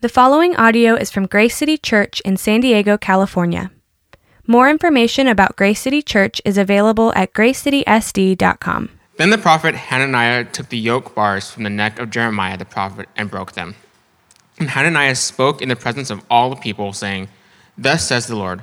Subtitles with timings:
[0.00, 3.72] The following audio is from Grace City Church in San Diego, California.
[4.46, 8.90] More information about Grace City Church is available at gracecitysd.com.
[9.16, 13.08] Then the prophet Hananiah took the yoke bars from the neck of Jeremiah the prophet
[13.16, 13.74] and broke them.
[14.60, 17.26] And Hananiah spoke in the presence of all the people, saying,
[17.76, 18.62] Thus says the Lord,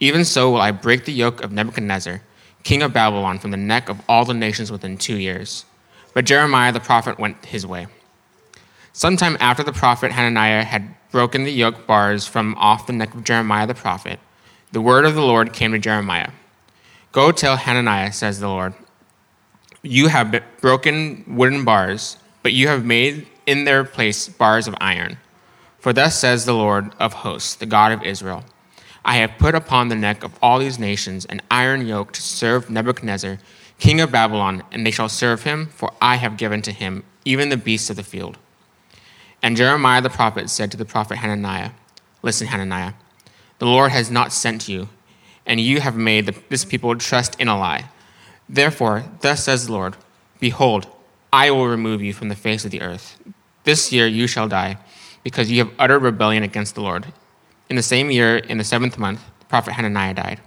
[0.00, 2.20] even so will I break the yoke of Nebuchadnezzar,
[2.62, 5.64] king of Babylon, from the neck of all the nations within two years.
[6.12, 7.86] But Jeremiah the prophet went his way.
[8.96, 13.24] Sometime after the prophet Hananiah had broken the yoke bars from off the neck of
[13.24, 14.20] Jeremiah the prophet,
[14.70, 16.30] the word of the Lord came to Jeremiah
[17.10, 18.72] Go tell Hananiah, says the Lord,
[19.82, 25.18] you have broken wooden bars, but you have made in their place bars of iron.
[25.80, 28.44] For thus says the Lord of hosts, the God of Israel
[29.04, 32.70] I have put upon the neck of all these nations an iron yoke to serve
[32.70, 33.38] Nebuchadnezzar,
[33.80, 37.48] king of Babylon, and they shall serve him, for I have given to him even
[37.48, 38.38] the beasts of the field.
[39.44, 41.72] And Jeremiah the prophet said to the prophet Hananiah,
[42.22, 42.94] Listen, Hananiah,
[43.58, 44.88] the Lord has not sent you,
[45.44, 47.90] and you have made the, this people trust in a lie.
[48.48, 49.98] Therefore, thus says the Lord
[50.40, 50.86] Behold,
[51.30, 53.22] I will remove you from the face of the earth.
[53.64, 54.78] This year you shall die,
[55.22, 57.12] because you have uttered rebellion against the Lord.
[57.68, 60.40] In the same year, in the seventh month, the prophet Hananiah died.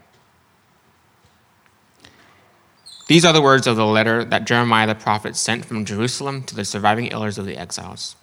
[3.06, 6.56] These are the words of the letter that Jeremiah the prophet sent from Jerusalem to
[6.56, 8.16] the surviving elders of the exiles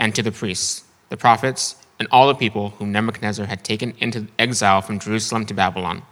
[0.00, 4.26] and to the priests, the prophets, and all the people whom Nebuchadnezzar had taken into
[4.38, 6.02] exile from Jerusalem to Babylon.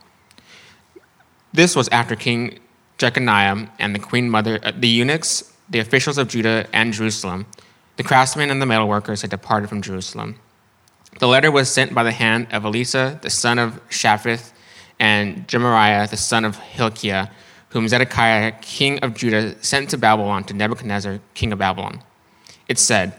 [1.52, 2.60] This was after King
[2.98, 7.46] Jeconiah and the queen mother, uh, the eunuchs, the officials of Judah and Jerusalem,
[7.96, 10.38] the craftsmen and the metalworkers had departed from Jerusalem.
[11.18, 14.52] The letter was sent by the hand of Elasah, the son of Shaphat,
[15.00, 17.28] and Gemariah, the son of Hilkiah,
[17.70, 22.02] whom Zedekiah, king of Judah, sent to Babylon to Nebuchadnezzar, king of Babylon.
[22.68, 23.18] It said,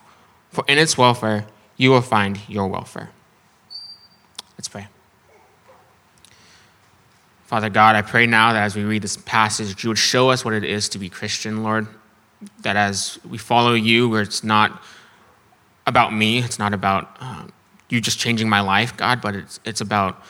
[0.51, 1.45] for in its welfare
[1.77, 3.09] you will find your welfare.
[4.57, 4.87] Let's pray.
[7.45, 10.45] Father God, I pray now that as we read this passage, you would show us
[10.45, 11.87] what it is to be Christian, Lord.
[12.61, 14.81] That as we follow you, where it's not
[15.87, 17.51] about me, it's not about um,
[17.89, 20.23] you just changing my life, God, but it's, it's about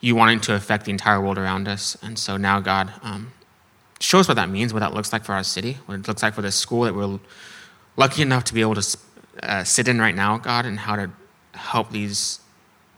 [0.00, 1.96] you wanting to affect the entire world around us.
[2.02, 3.32] And so now, God, um,
[4.00, 6.22] show us what that means, what that looks like for our city, what it looks
[6.22, 7.18] like for this school that we're
[7.96, 8.98] lucky enough to be able to
[9.42, 11.10] uh, sit in right now, God, and how to
[11.52, 12.40] help these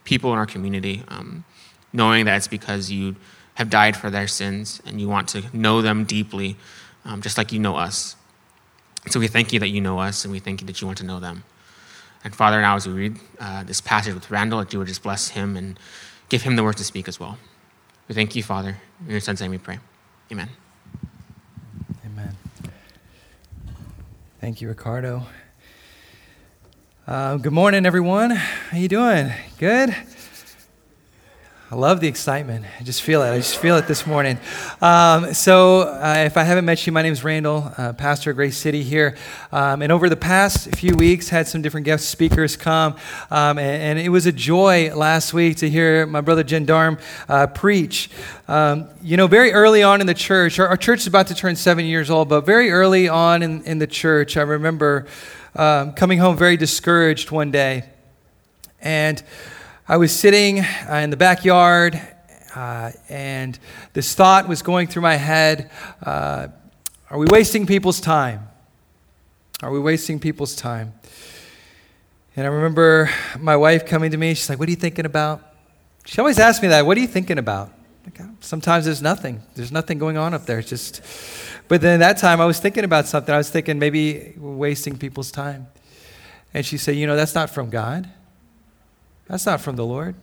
[0.04, 1.44] people in our community, um,
[1.92, 3.16] knowing that it's because you
[3.54, 6.56] have died for their sins and you want to know them deeply,
[7.04, 8.16] um, just like you know us.
[9.08, 10.98] So we thank you that you know us, and we thank you that you want
[10.98, 11.44] to know them.
[12.24, 15.02] And Father, now as we read uh, this passage with Randall, that you would just
[15.02, 15.78] bless him and
[16.28, 17.38] give him the words to speak as well.
[18.08, 18.78] We thank you, Father.
[19.04, 19.78] In your son's name we pray.
[20.32, 20.48] Amen.
[22.04, 22.36] Amen.
[24.40, 25.22] Thank you, Ricardo.
[27.08, 28.30] Uh, good morning, everyone.
[28.30, 29.30] How you doing?
[29.58, 29.94] Good.
[31.70, 32.66] I love the excitement.
[32.80, 33.30] I just feel it.
[33.30, 34.40] I just feel it this morning.
[34.82, 38.36] Um, so, uh, if I haven't met you, my name is Randall, uh, pastor of
[38.36, 39.16] Grace City here.
[39.52, 42.96] Um, and over the past few weeks, had some different guest speakers come,
[43.30, 47.46] um, and, and, it was a joy last week to hear my brother Gendarme uh,
[47.46, 48.10] preach.
[48.48, 51.36] Um, you know, very early on in the church, our, our, church is about to
[51.36, 55.06] turn seven years old, but very early on in, in the church, I remember
[55.56, 57.84] um, coming home very discouraged one day.
[58.80, 59.22] And
[59.88, 62.00] I was sitting uh, in the backyard,
[62.54, 63.58] uh, and
[63.94, 65.70] this thought was going through my head
[66.02, 66.48] uh,
[67.10, 68.48] Are we wasting people's time?
[69.62, 70.92] Are we wasting people's time?
[72.36, 74.34] And I remember my wife coming to me.
[74.34, 75.42] She's like, What are you thinking about?
[76.04, 76.84] She always asks me that.
[76.84, 77.72] What are you thinking about?
[78.40, 79.42] Sometimes there's nothing.
[79.54, 80.58] There's nothing going on up there.
[80.58, 81.02] It's just
[81.68, 83.34] but then that time I was thinking about something.
[83.34, 85.66] I was thinking maybe wasting people's time.
[86.54, 88.08] And she said, You know, that's not from God.
[89.26, 90.14] That's not from the Lord.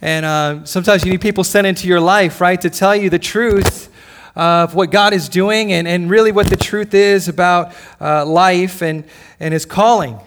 [0.00, 3.18] And uh, sometimes you need people sent into your life, right, to tell you the
[3.18, 3.92] truth
[4.34, 8.82] of what God is doing and, and really what the truth is about uh, life
[8.82, 9.04] and,
[9.40, 10.18] and His calling.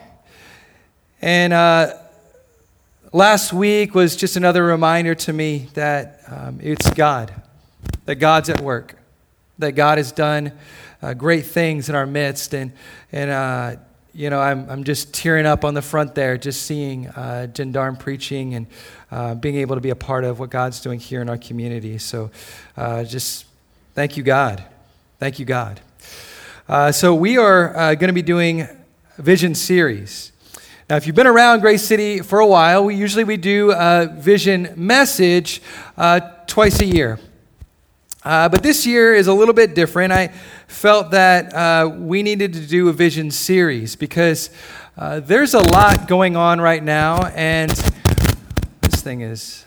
[1.21, 1.97] And uh,
[3.11, 7.33] last week was just another reminder to me that um, it's God,
[8.05, 8.95] that God's at work
[9.61, 10.51] that God has done
[11.01, 12.53] uh, great things in our midst.
[12.53, 12.73] And,
[13.11, 13.75] and uh,
[14.13, 17.95] you know, I'm, I'm just tearing up on the front there, just seeing uh, Gendarme
[17.95, 18.67] preaching and
[19.09, 21.97] uh, being able to be a part of what God's doing here in our community.
[21.97, 22.31] So
[22.75, 23.45] uh, just
[23.93, 24.63] thank you, God.
[25.19, 25.79] Thank you, God.
[26.67, 28.67] Uh, so we are uh, going to be doing
[29.17, 30.31] Vision series.
[30.91, 34.07] Now, if you've been around Grace City for a while, we usually we do a
[34.07, 35.61] Vision message
[35.95, 37.17] uh, twice a year.
[38.25, 40.11] Uh, but this year is a little bit different.
[40.11, 40.33] I
[40.67, 44.49] felt that uh, we needed to do a vision series because
[44.97, 47.71] uh, there's a lot going on right now, and
[48.81, 49.63] this thing is,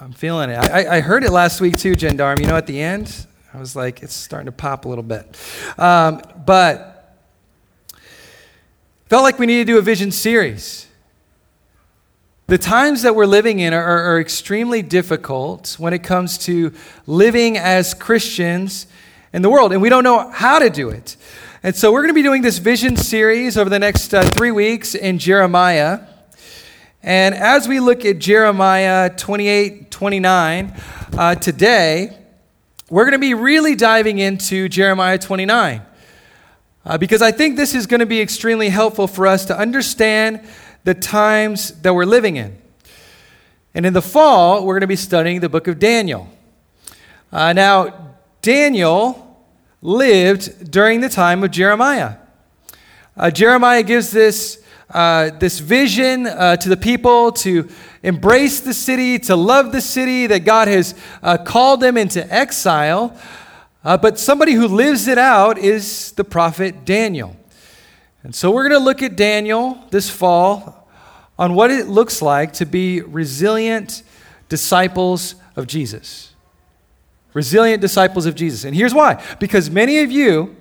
[0.00, 0.56] I'm feeling it.
[0.56, 2.40] I, I, heard it last week too, Gendarme.
[2.40, 5.38] You know, at the end, I was like, it's starting to pop a little bit.
[5.76, 6.89] Um, but
[9.10, 10.86] felt like we needed to do a vision series.
[12.46, 16.72] The times that we're living in are, are, extremely difficult when it comes to
[17.08, 18.86] living as Christians
[19.32, 21.16] in the world, and we don't know how to do it.
[21.64, 24.52] And so we're going to be doing this vision series over the next uh, three
[24.52, 26.02] weeks in Jeremiah.
[27.02, 30.80] And as we look at Jeremiah 28 29
[31.18, 32.16] uh, today,
[32.88, 35.82] we're going to be really diving into Jeremiah 29.
[36.84, 40.40] Uh, because I think this is going to be extremely helpful for us to understand
[40.84, 42.56] the times that we're living in.
[43.74, 46.28] And in the fall, we're going to be studying the book of Daniel.
[47.30, 49.36] Uh, now, Daniel
[49.82, 52.16] lived during the time of Jeremiah.
[53.16, 57.68] Uh, Jeremiah gives this, uh, this vision uh, to the people to
[58.02, 63.16] embrace the city, to love the city, that God has uh, called them into exile.
[63.82, 67.36] Uh, but somebody who lives it out is the prophet Daniel.
[68.22, 70.88] And so we're going to look at Daniel this fall
[71.38, 74.02] on what it looks like to be resilient
[74.50, 76.34] disciples of Jesus.
[77.32, 78.64] Resilient disciples of Jesus.
[78.64, 80.56] And here's why because many of you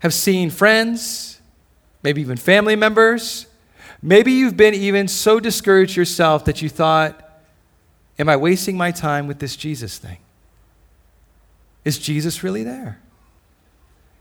[0.00, 1.40] have seen friends,
[2.02, 3.46] maybe even family members,
[4.02, 7.20] maybe you've been even so discouraged yourself that you thought,
[8.18, 10.18] Am I wasting my time with this Jesus thing?
[11.84, 13.00] Is Jesus really there?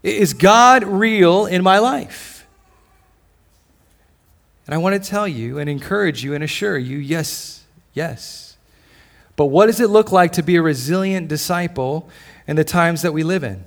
[0.03, 2.47] Is God real in my life?
[4.65, 7.63] And I want to tell you and encourage you and assure you yes,
[7.93, 8.57] yes.
[9.35, 12.09] But what does it look like to be a resilient disciple
[12.47, 13.63] in the times that we live in?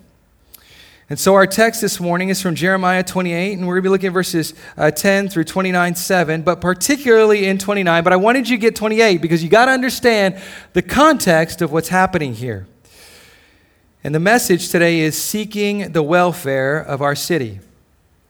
[1.10, 3.88] And so our text this morning is from Jeremiah 28, and we're going to be
[3.90, 8.02] looking at verses uh, 10 through 29, 7, but particularly in 29.
[8.02, 10.40] But I wanted you to get 28 because you got to understand
[10.72, 12.66] the context of what's happening here.
[14.06, 17.60] And the message today is seeking the welfare of our city.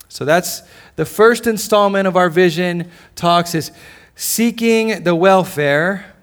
[0.08, 0.62] So that's
[0.94, 3.72] the first installment of our vision talks is
[4.14, 6.14] seeking the welfare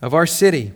[0.00, 0.72] of our city.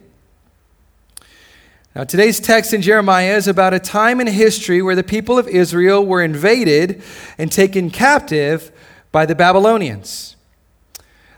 [1.95, 5.47] Now, today's text in Jeremiah is about a time in history where the people of
[5.47, 7.05] Israel were invaded
[7.39, 8.73] and taken captive
[9.13, 10.35] by the Babylonians.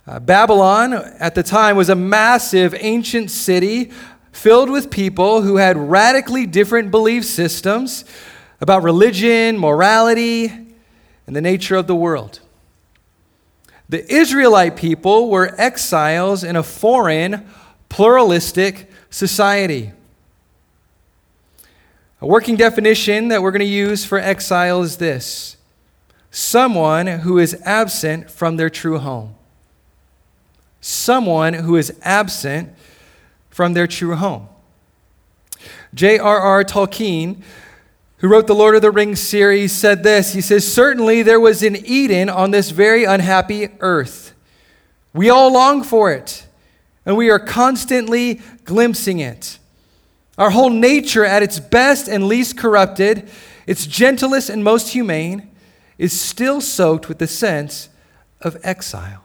[0.07, 3.93] Uh, Babylon at the time was a massive ancient city
[4.33, 8.05] filled with people who had radically different belief systems
[8.61, 10.47] about religion, morality,
[11.27, 12.41] and the nature of the world.
[13.89, 17.49] The Israelite people were exiles in a foreign,
[17.89, 19.93] pluralistic society.
[22.21, 25.57] A working definition that we're going to use for exile is this
[26.31, 29.35] someone who is absent from their true home.
[30.81, 32.71] Someone who is absent
[33.59, 34.49] from their true home.
[35.93, 36.63] J.R.R.
[36.63, 37.43] Tolkien,
[38.19, 40.33] who wrote the Lord of the Rings series, said this.
[40.33, 44.33] He says, Certainly there was an Eden on this very unhappy earth.
[45.13, 46.47] We all long for it,
[47.05, 49.59] and we are constantly glimpsing it.
[50.39, 53.29] Our whole nature, at its best and least corrupted,
[53.67, 55.51] its gentlest and most humane,
[55.99, 57.89] is still soaked with the sense
[58.41, 59.25] of exile.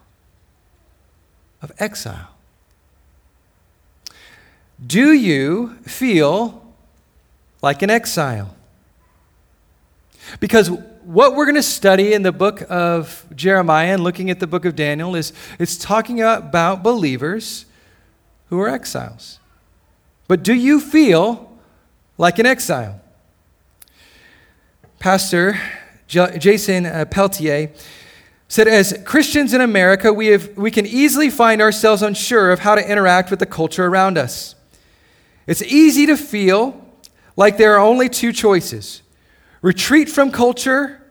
[1.61, 2.32] Of exile.
[4.85, 6.65] Do you feel
[7.61, 8.55] like an exile?
[10.39, 10.69] Because
[11.03, 14.65] what we're going to study in the book of Jeremiah and looking at the book
[14.65, 17.65] of Daniel is it's talking about believers
[18.49, 19.39] who are exiles.
[20.27, 21.51] But do you feel
[22.17, 23.01] like an exile?
[24.99, 25.59] Pastor
[26.07, 27.71] J- Jason uh, Peltier
[28.47, 32.75] said, As Christians in America, we, have, we can easily find ourselves unsure of how
[32.75, 34.55] to interact with the culture around us.
[35.47, 36.79] It's easy to feel
[37.35, 39.01] like there are only two choices
[39.61, 41.01] retreat from culture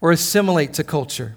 [0.00, 1.36] or assimilate to culture.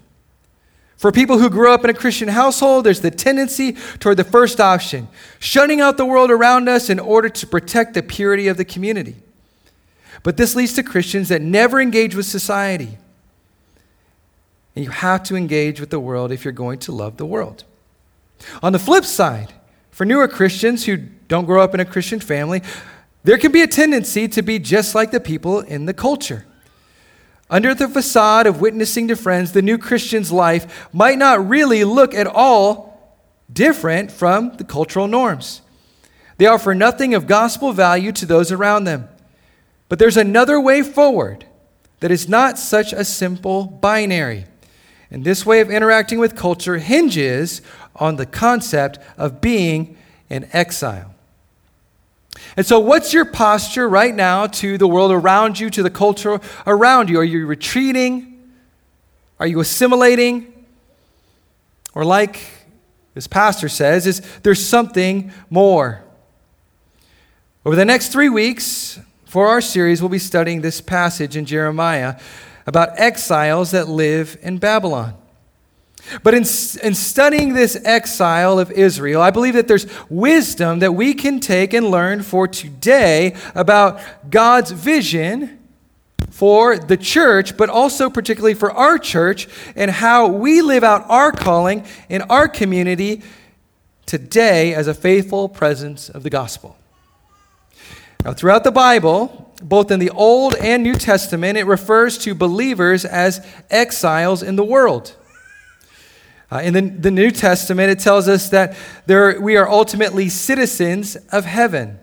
[0.96, 4.60] For people who grew up in a Christian household, there's the tendency toward the first
[4.60, 5.08] option,
[5.38, 9.16] shutting out the world around us in order to protect the purity of the community.
[10.22, 12.96] But this leads to Christians that never engage with society.
[14.74, 17.64] and you have to engage with the world if you're going to love the world.
[18.62, 19.54] On the flip side,
[19.90, 22.62] for newer Christians who don't grow up in a Christian family,
[23.24, 26.46] there can be a tendency to be just like the people in the culture.
[27.48, 32.14] Under the facade of witnessing to friends, the new Christian's life might not really look
[32.14, 33.18] at all
[33.52, 35.62] different from the cultural norms.
[36.38, 39.08] They offer nothing of gospel value to those around them.
[39.88, 41.46] But there's another way forward
[42.00, 44.44] that is not such a simple binary.
[45.10, 47.62] And this way of interacting with culture hinges
[47.94, 49.96] on the concept of being
[50.28, 51.15] in exile.
[52.56, 56.40] And so, what's your posture right now to the world around you, to the culture
[56.66, 57.18] around you?
[57.18, 58.52] Are you retreating?
[59.40, 60.52] Are you assimilating?
[61.94, 62.40] Or, like
[63.14, 66.02] this pastor says, is there's something more?
[67.64, 72.18] Over the next three weeks, for our series, we'll be studying this passage in Jeremiah
[72.66, 75.14] about exiles that live in Babylon.
[76.22, 76.42] But in,
[76.82, 81.72] in studying this exile of Israel, I believe that there's wisdom that we can take
[81.72, 85.58] and learn for today about God's vision
[86.30, 91.32] for the church, but also particularly for our church and how we live out our
[91.32, 93.22] calling in our community
[94.04, 96.76] today as a faithful presence of the gospel.
[98.24, 103.04] Now, throughout the Bible, both in the Old and New Testament, it refers to believers
[103.04, 105.16] as exiles in the world.
[106.50, 108.76] Uh, in the, the New Testament, it tells us that
[109.06, 111.98] there, we are ultimately citizens of heaven.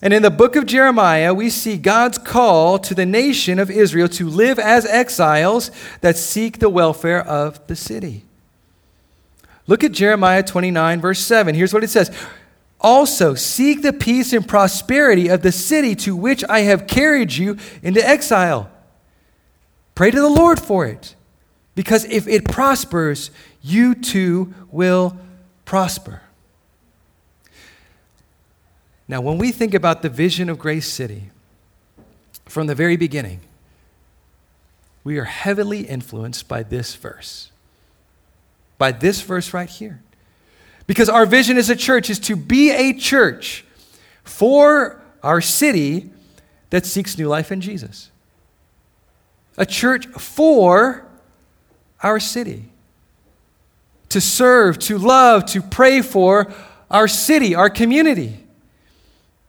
[0.00, 4.08] And in the book of Jeremiah, we see God's call to the nation of Israel
[4.10, 5.70] to live as exiles
[6.00, 8.24] that seek the welfare of the city.
[9.66, 11.54] Look at Jeremiah 29, verse 7.
[11.54, 12.16] Here's what it says
[12.80, 17.58] Also, seek the peace and prosperity of the city to which I have carried you
[17.82, 18.70] into exile.
[19.94, 21.16] Pray to the Lord for it.
[21.78, 23.30] Because if it prospers,
[23.62, 25.16] you too will
[25.64, 26.22] prosper.
[29.06, 31.30] Now, when we think about the vision of Grace City
[32.46, 33.42] from the very beginning,
[35.04, 37.52] we are heavily influenced by this verse.
[38.76, 40.02] By this verse right here.
[40.88, 43.64] Because our vision as a church is to be a church
[44.24, 46.10] for our city
[46.70, 48.10] that seeks new life in Jesus.
[49.56, 51.07] A church for
[52.02, 52.64] our city,
[54.08, 56.52] to serve, to love, to pray for
[56.90, 58.44] our city, our community.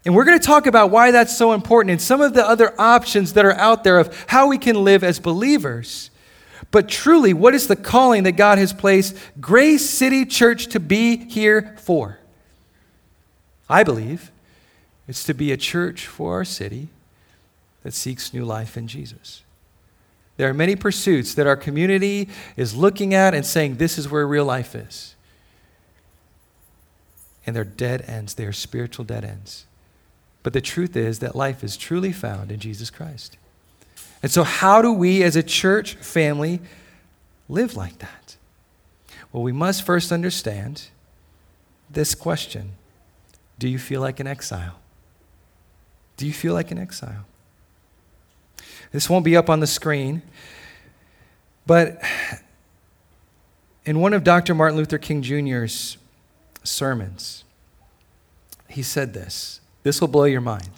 [0.06, 2.74] And we're going to talk about why that's so important and some of the other
[2.80, 6.10] options that are out there of how we can live as believers.
[6.72, 11.18] But truly, what is the calling that God has placed Grace City Church to be
[11.30, 12.20] here for?
[13.70, 14.32] I believe
[15.08, 16.88] it's to be a church for our city
[17.84, 19.44] that seeks new life in Jesus.
[20.40, 24.26] There are many pursuits that our community is looking at and saying, this is where
[24.26, 25.16] real life is.
[27.46, 29.66] And they're dead ends, they are spiritual dead ends.
[30.42, 33.38] But the truth is that life is truly found in Jesus Christ.
[34.24, 36.62] And so, how do we as a church family
[37.50, 38.38] live like that?
[39.34, 40.88] Well, we must first understand
[41.90, 42.76] this question
[43.58, 44.80] Do you feel like an exile?
[46.16, 47.26] Do you feel like an exile?
[48.92, 50.22] This won't be up on the screen.
[51.66, 52.02] But
[53.86, 54.56] in one of Dr.
[54.56, 55.98] Martin Luther King Jr.'s
[56.64, 57.44] sermons,
[58.68, 59.62] he said this.
[59.84, 60.70] This will blow your mind.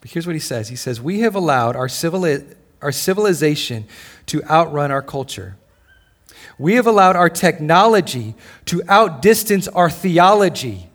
[0.00, 2.44] But here's what he says He says, We have allowed our, civili-
[2.82, 3.86] our civilization
[4.26, 5.56] to outrun our culture.
[6.58, 8.34] We have allowed our technology
[8.66, 10.88] to outdistance our theology.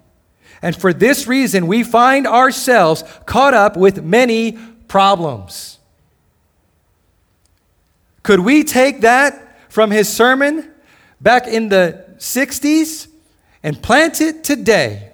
[0.62, 5.80] And for this reason, we find ourselves caught up with many problems.
[8.24, 10.72] Could we take that from his sermon
[11.20, 13.08] back in the 60s
[13.63, 15.12] and plant it today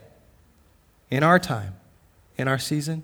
[1.09, 1.75] in our time,
[2.37, 3.03] in our season?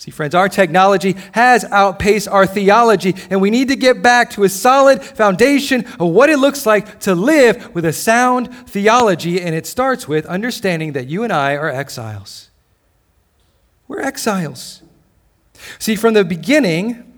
[0.00, 4.44] See, friends, our technology has outpaced our theology, and we need to get back to
[4.44, 9.54] a solid foundation of what it looks like to live with a sound theology, and
[9.54, 12.48] it starts with understanding that you and I are exiles.
[13.88, 14.82] We're exiles.
[15.78, 17.09] See, from the beginning,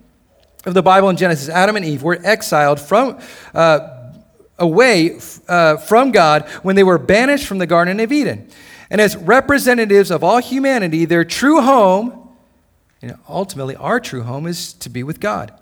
[0.65, 3.19] of the Bible in Genesis, Adam and Eve were exiled from,
[3.55, 4.11] uh,
[4.59, 8.49] away uh, from God when they were banished from the Garden of Eden.
[8.91, 12.29] And as representatives of all humanity, their true home,
[13.03, 15.53] know, ultimately our true home, is to be with God.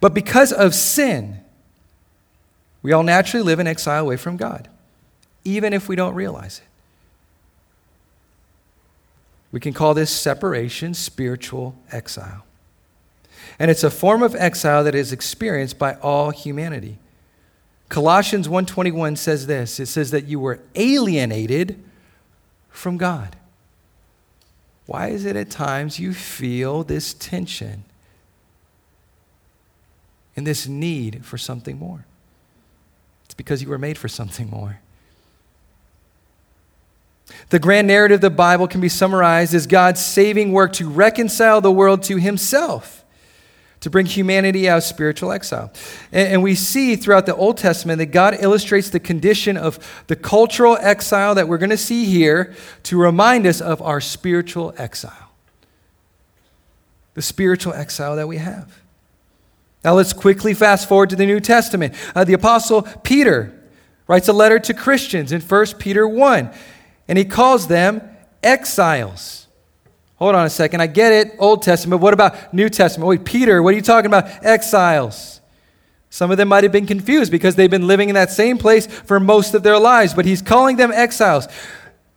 [0.00, 1.40] But because of sin,
[2.82, 4.68] we all naturally live in exile away from God,
[5.44, 6.64] even if we don't realize it.
[9.52, 12.44] We can call this separation spiritual exile.
[13.62, 16.98] And it's a form of exile that is experienced by all humanity.
[17.88, 19.78] Colossians 1:21 says this.
[19.78, 21.80] It says that you were alienated
[22.70, 23.36] from God.
[24.86, 27.84] Why is it at times you feel this tension
[30.34, 32.04] and this need for something more?
[33.26, 34.80] It's because you were made for something more.
[37.50, 41.60] The grand narrative of the Bible can be summarized as God's saving work to reconcile
[41.60, 43.01] the world to himself,
[43.82, 45.70] to bring humanity out of spiritual exile.
[46.10, 50.16] And, and, we see throughout the Old Testament that God illustrates the condition of the
[50.16, 55.32] cultural exile that we're going to see here to remind us of our spiritual exile.
[57.14, 58.80] The spiritual exile that we have.
[59.84, 61.94] Now let's quickly fast forward to the New Testament.
[62.14, 63.52] Uh, the Apostle Peter
[64.06, 66.50] writes a letter to Christians in 1 Peter 1
[67.08, 68.00] and he calls them
[68.42, 69.48] exiles.
[70.22, 70.80] Hold on a second.
[70.80, 72.00] I get it, Old Testament.
[72.00, 73.08] What about New Testament?
[73.08, 74.44] Wait, Peter, what are you talking about?
[74.44, 75.40] Exiles.
[76.10, 78.86] Some of them might have been confused because they've been living in that same place
[78.86, 81.48] for most of their lives, but he's calling them exiles.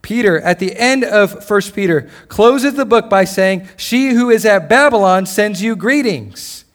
[0.04, 4.46] Peter, at the end of 1 Peter, closes the book by saying, She who is
[4.46, 6.66] at Babylon sends you greetings.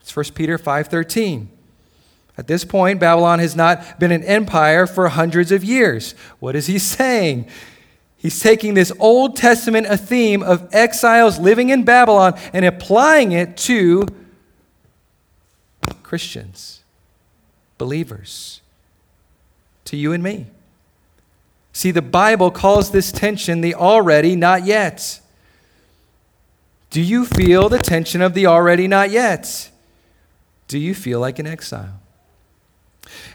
[0.00, 1.46] It's 1 Peter 5.13.
[2.36, 6.16] At this point, Babylon has not been an empire for hundreds of years.
[6.40, 7.48] What is he saying?
[8.18, 13.56] He's taking this Old Testament a theme of exiles living in Babylon and applying it
[13.58, 14.06] to
[16.02, 16.82] Christians,
[17.78, 18.62] believers,
[19.84, 20.46] to you and me.
[21.72, 25.20] See, the Bible calls this tension the already not yet.
[26.88, 29.70] Do you feel the tension of the already not yet?
[30.68, 32.00] Do you feel like an exile?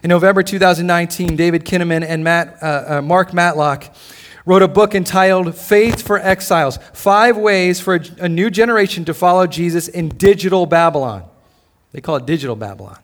[0.01, 3.93] In November 2019, David Kinnaman and Matt, uh, uh, Mark Matlock
[4.45, 9.47] wrote a book entitled Faith for Exiles Five Ways for a, New Generation to Follow
[9.47, 11.23] Jesus in Digital Babylon.
[11.91, 12.97] They call it Digital Babylon.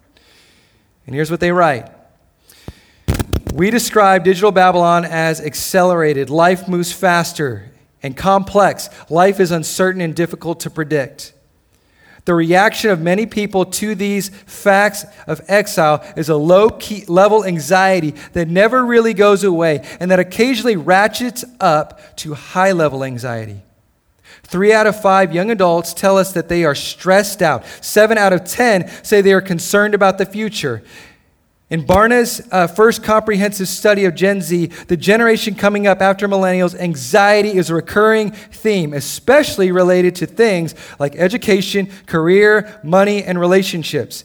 [1.05, 1.89] And here's what they write
[3.53, 6.29] We describe digital Babylon as accelerated.
[6.29, 7.71] Life moves faster
[8.03, 8.89] and complex.
[9.09, 11.33] Life is uncertain and difficult to predict.
[12.27, 17.45] The reaction of many people to these facts of exile is a low key level
[17.45, 23.61] anxiety that never really goes away and that occasionally ratchets up to high level anxiety.
[24.43, 27.63] Three out of five young adults tell us that they are stressed out.
[27.79, 30.83] Seven out of ten say they are concerned about the future.
[31.69, 36.73] In Barna's uh, first comprehensive study of Gen Z, the generation coming up after millennials,
[36.79, 44.23] anxiety is a recurring theme, especially related to things like education, career, money, and relationships.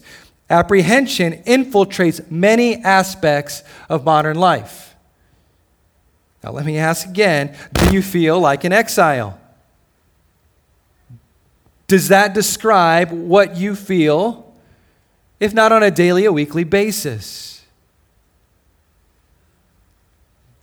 [0.49, 4.95] Apprehension infiltrates many aspects of modern life.
[6.43, 9.37] Now, let me ask again do you feel like an exile?
[11.87, 14.42] Does that describe what you feel
[15.43, 17.65] if not on a daily, a weekly basis?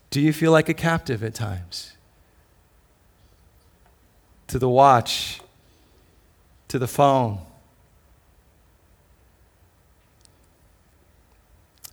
[0.08, 1.92] Do you feel like a captive at times?
[4.46, 5.42] To the watch,
[6.68, 7.40] to the phone.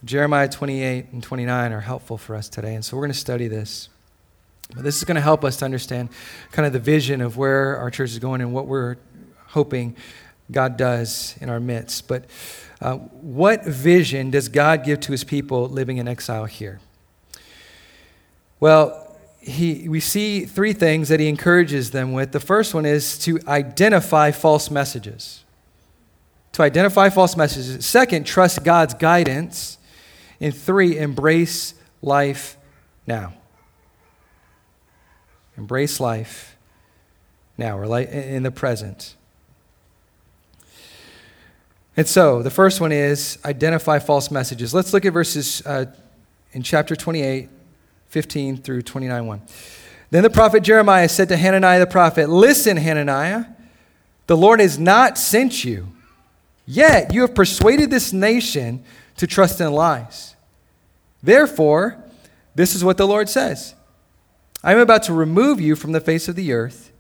[0.06, 3.50] Jeremiah 28 and 29 are helpful for us today, and so we're going to study
[3.50, 3.90] this.
[4.74, 6.08] But this is going to help us to understand
[6.54, 8.96] kind of the vision of where our church is going and what we're
[9.48, 9.98] hoping
[10.50, 12.08] God does in our midst.
[12.08, 12.24] But
[12.80, 16.80] uh, what vision does God give to his people living in exile here?
[18.60, 22.32] Well, he, we see three things that he encourages them with.
[22.32, 25.44] The first one is to identify false messages.
[26.54, 27.86] To identify false messages.
[27.86, 29.78] Second, trust God's guidance.
[30.40, 32.58] And three, embrace life
[33.06, 33.34] now.
[35.58, 36.58] Embrace life
[37.58, 39.16] now, or in the present.
[41.98, 44.72] And so, the first one is identify false messages.
[44.72, 45.86] Let's look at verses uh,
[46.52, 47.50] in chapter 28,
[48.10, 49.42] 15 through 29 1.
[50.12, 53.46] Then the prophet Jeremiah said to Hananiah the prophet, Listen, Hananiah,
[54.28, 55.92] the Lord has not sent you,
[56.68, 58.84] yet you have persuaded this nation
[59.18, 60.36] to trust in lies.
[61.24, 61.98] Therefore,
[62.54, 63.74] this is what the Lord says
[64.64, 66.92] I am about to remove you from the face of the earth.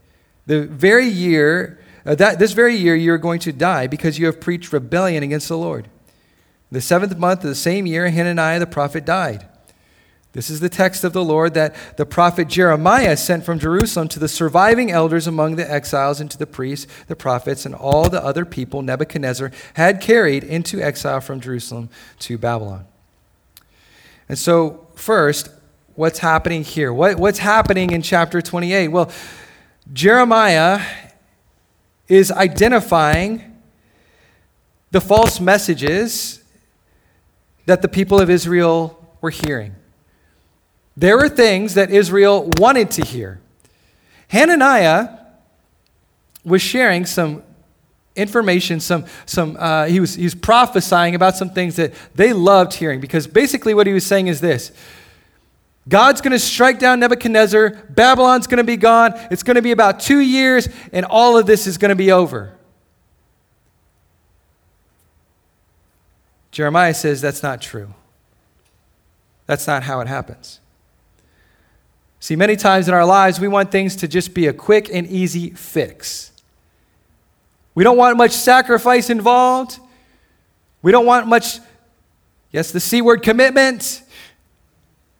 [0.48, 4.26] The very year uh, that, this very year you are going to die because you
[4.28, 5.90] have preached rebellion against the Lord.
[6.72, 9.46] The seventh month of the same year, Hananiah the prophet died.
[10.32, 14.20] This is the text of the Lord that the prophet Jeremiah sent from Jerusalem to
[14.20, 18.24] the surviving elders among the exiles and to the priests, the prophets, and all the
[18.24, 21.90] other people Nebuchadnezzar had carried into exile from Jerusalem
[22.20, 22.86] to Babylon.
[24.30, 25.50] And so, first,
[25.96, 26.94] what's happening here?
[26.94, 28.90] What, what's happening in chapter 28?
[28.90, 29.12] Well,
[29.92, 30.82] Jeremiah
[32.08, 33.58] is identifying
[34.92, 36.44] the false messages
[37.66, 39.76] that the people of Israel were hearing.
[40.96, 43.40] There were things that Israel wanted to hear.
[44.30, 45.10] Hananiah
[46.44, 47.44] was sharing some
[48.16, 52.74] information, some, some uh, he, was, he was prophesying about some things that they loved
[52.74, 54.72] hearing because basically what he was saying is this
[55.88, 59.72] God's going to strike down Nebuchadnezzar, Babylon's going to be gone, it's going to be
[59.72, 62.54] about two years, and all of this is going to be over.
[66.52, 67.94] Jeremiah says that's not true.
[69.46, 70.60] That's not how it happens.
[72.20, 75.08] See, many times in our lives, we want things to just be a quick and
[75.08, 76.32] easy fix.
[77.76, 79.80] We don't want much sacrifice involved.
[80.82, 81.60] We don't want much,
[82.52, 84.02] yes, the C word commitment.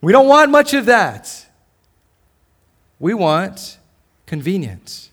[0.00, 1.46] We don't want much of that.
[2.98, 3.78] We want
[4.26, 5.10] convenience.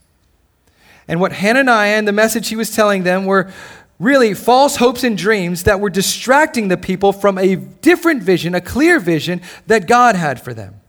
[1.07, 3.51] And what Hananiah and the message he was telling them were
[3.99, 8.61] really false hopes and dreams that were distracting the people from a different vision, a
[8.61, 10.81] clear vision that God had for them.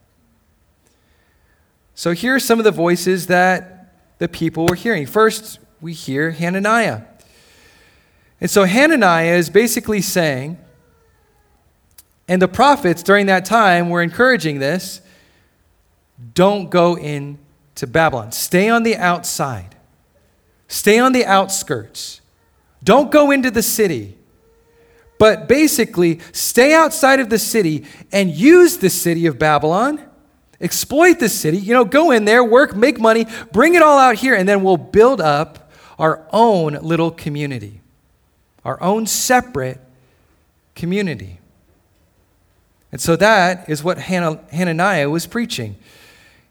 [1.94, 5.06] So here are some of the voices that the people were hearing.
[5.06, 7.02] First, we hear Hananiah.
[8.40, 10.58] And so Hananiah is basically saying,
[12.28, 15.00] and the prophets during that time were encouraging this
[16.32, 18.32] don't go into Babylon.
[18.32, 19.76] Stay on the outside,
[20.68, 22.20] stay on the outskirts.
[22.82, 24.16] Don't go into the city.
[25.18, 30.00] But basically, stay outside of the city and use the city of Babylon.
[30.60, 31.58] Exploit the city.
[31.58, 34.62] You know, go in there, work, make money, bring it all out here, and then
[34.62, 37.80] we'll build up our own little community,
[38.64, 39.80] our own separate
[40.74, 41.40] community.
[42.96, 45.76] And so that is what Hananiah was preaching.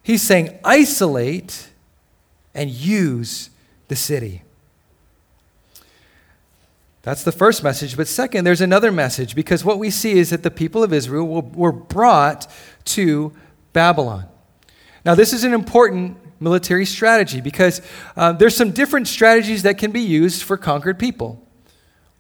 [0.04, 1.72] He's saying, isolate
[2.54, 3.50] and use
[3.88, 4.44] the city.
[7.02, 7.98] That's the first message.
[7.98, 11.42] But second, there's another message because what we see is that the people of Israel
[11.42, 12.46] were brought
[12.94, 13.34] to
[13.74, 14.28] Babylon.
[15.04, 17.82] Now, this is an important military strategy because
[18.16, 21.42] uh, there's some different strategies that can be used for conquered people.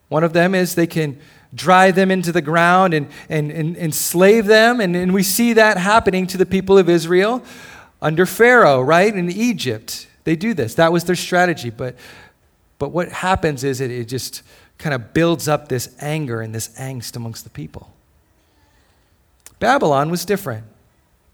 [0.07, 1.19] One of them is they can
[1.55, 4.79] drive them into the ground and, and, and enslave them.
[4.79, 7.43] And, and we see that happening to the people of Israel
[8.01, 9.13] under Pharaoh, right?
[9.13, 10.07] In Egypt.
[10.25, 10.75] They do this.
[10.75, 11.69] That was their strategy.
[11.69, 11.95] But,
[12.77, 14.43] but what happens is it, it just
[14.77, 17.91] kind of builds up this anger and this angst amongst the people.
[19.59, 20.65] Babylon was different.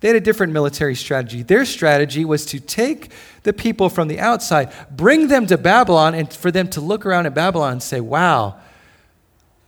[0.01, 1.43] They had a different military strategy.
[1.43, 3.12] Their strategy was to take
[3.43, 7.27] the people from the outside, bring them to Babylon, and for them to look around
[7.27, 8.60] at Babylon and say, wow,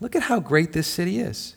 [0.04, 1.56] look at how great this city is.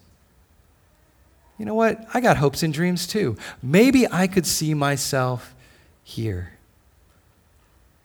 [1.59, 2.07] You know what?
[2.15, 3.37] I got hopes and dreams too.
[3.63, 5.55] Maybe I could see myself
[6.05, 6.53] here.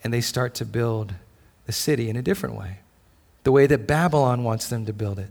[0.03, 1.13] And they start to build
[1.67, 2.79] the city in a different way
[3.43, 5.29] the way that Babylon wants them to build it.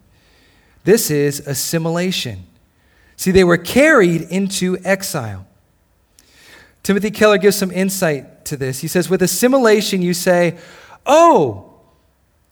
[0.82, 2.44] This is assimilation.
[3.16, 5.46] See, they were carried into exile.
[6.82, 8.80] Timothy Keller gives some insight to this.
[8.80, 10.58] He says, With assimilation, you say,
[11.06, 11.72] Oh,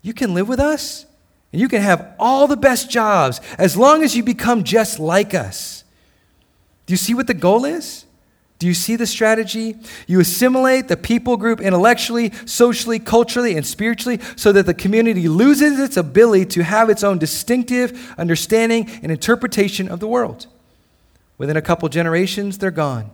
[0.02, 1.06] you can live with us,
[1.52, 5.34] and you can have all the best jobs as long as you become just like
[5.34, 5.84] us.
[6.86, 8.04] Do you see what the goal is?
[8.58, 9.76] Do you see the strategy?
[10.06, 15.78] You assimilate the people group intellectually, socially, culturally, and spiritually so that the community loses
[15.78, 20.48] its ability to have its own distinctive understanding and interpretation of the world.
[21.38, 23.10] Within a couple generations, they're gone.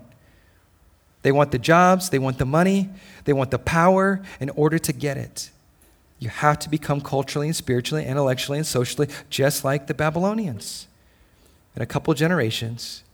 [1.20, 2.88] They want the jobs, they want the money,
[3.24, 5.50] they want the power in order to get it.
[6.24, 10.88] You have to become culturally and spiritually, intellectually and socially just like the Babylonians.
[11.76, 13.04] In a couple generations,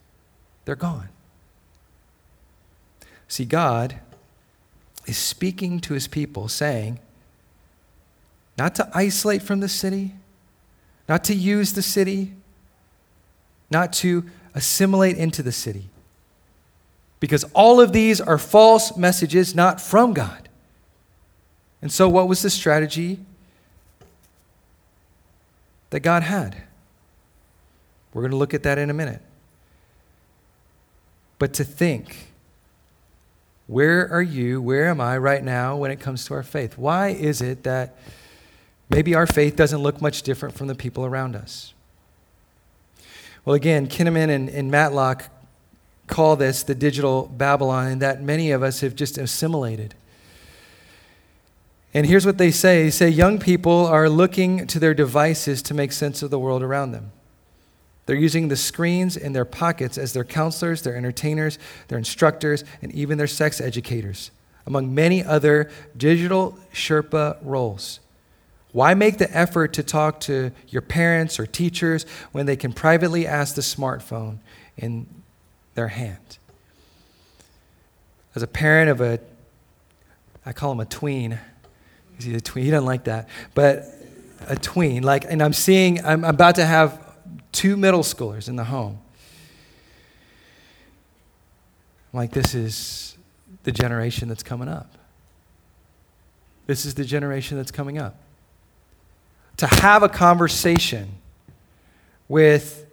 [0.64, 1.08] they're gone.
[3.26, 3.98] See, God
[5.06, 7.00] is speaking to his people, saying,
[8.56, 10.14] not to isolate from the city,
[11.08, 12.34] not to use the city,
[13.72, 15.88] not to assimilate into the city.
[17.18, 20.48] Because all of these are false messages, not from God.
[21.82, 23.20] And so, what was the strategy
[25.90, 26.62] that God had?
[28.12, 29.22] We're going to look at that in a minute.
[31.38, 32.32] But to think,
[33.66, 34.60] where are you?
[34.60, 36.76] Where am I right now when it comes to our faith?
[36.76, 37.96] Why is it that
[38.90, 41.72] maybe our faith doesn't look much different from the people around us?
[43.44, 45.30] Well, again, Kinnaman and, and Matlock
[46.08, 49.94] call this the digital Babylon that many of us have just assimilated.
[51.92, 55.74] And here's what they say they say young people are looking to their devices to
[55.74, 57.12] make sense of the world around them.
[58.06, 62.92] They're using the screens in their pockets as their counselors, their entertainers, their instructors, and
[62.92, 64.30] even their sex educators,
[64.66, 68.00] among many other digital Sherpa roles.
[68.72, 73.26] Why make the effort to talk to your parents or teachers when they can privately
[73.26, 74.38] ask the smartphone
[74.76, 75.06] in
[75.74, 76.38] their hand?
[78.34, 79.18] As a parent of a,
[80.46, 81.38] I call him a tween.
[82.22, 82.64] He's a tween.
[82.64, 83.84] He doesn't like that, but
[84.46, 85.02] a tween.
[85.02, 86.04] Like, and I'm seeing.
[86.04, 87.00] I'm about to have
[87.52, 88.98] two middle schoolers in the home.
[92.12, 93.16] I'm like, this is
[93.62, 94.90] the generation that's coming up.
[96.66, 98.16] This is the generation that's coming up.
[99.58, 101.16] To have a conversation
[102.28, 102.86] with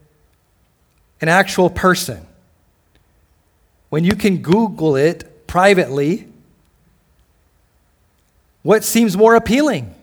[1.21, 2.25] an actual person
[3.89, 6.27] when you can Google it privately,
[8.63, 9.93] what seems more appealing?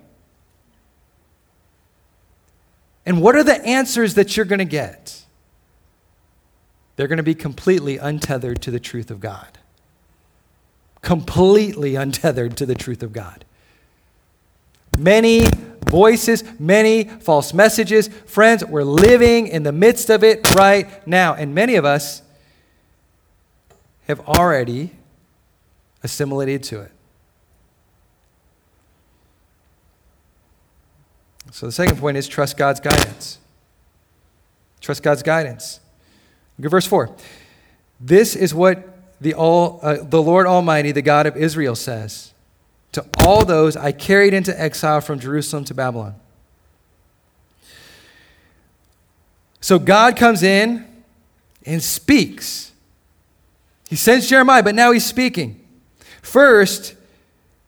[3.07, 5.25] And what are the answers that you're going to get?
[6.97, 9.59] They're going to be completely untethered to the truth of God.
[11.03, 13.45] Completely untethered to the truth of God.
[14.97, 15.47] Many
[15.87, 18.09] voices, many false messages.
[18.09, 21.35] Friends, we're living in the midst of it right now.
[21.35, 22.23] And many of us
[24.07, 24.93] have already
[26.03, 26.94] assimilated to it.
[31.55, 33.39] So the second point is trust God's guidance.
[34.81, 35.79] Trust God's guidance.
[36.59, 37.15] Look at verse 4.
[38.01, 42.35] This is what the, all, uh, the Lord Almighty, the God of Israel, says
[42.91, 46.17] to all those I carried into exile from Jerusalem to Babylon.
[49.61, 50.85] So God comes in
[51.65, 52.73] and speaks.
[53.89, 55.65] He sends Jeremiah, but now he's speaking.
[56.21, 56.97] First,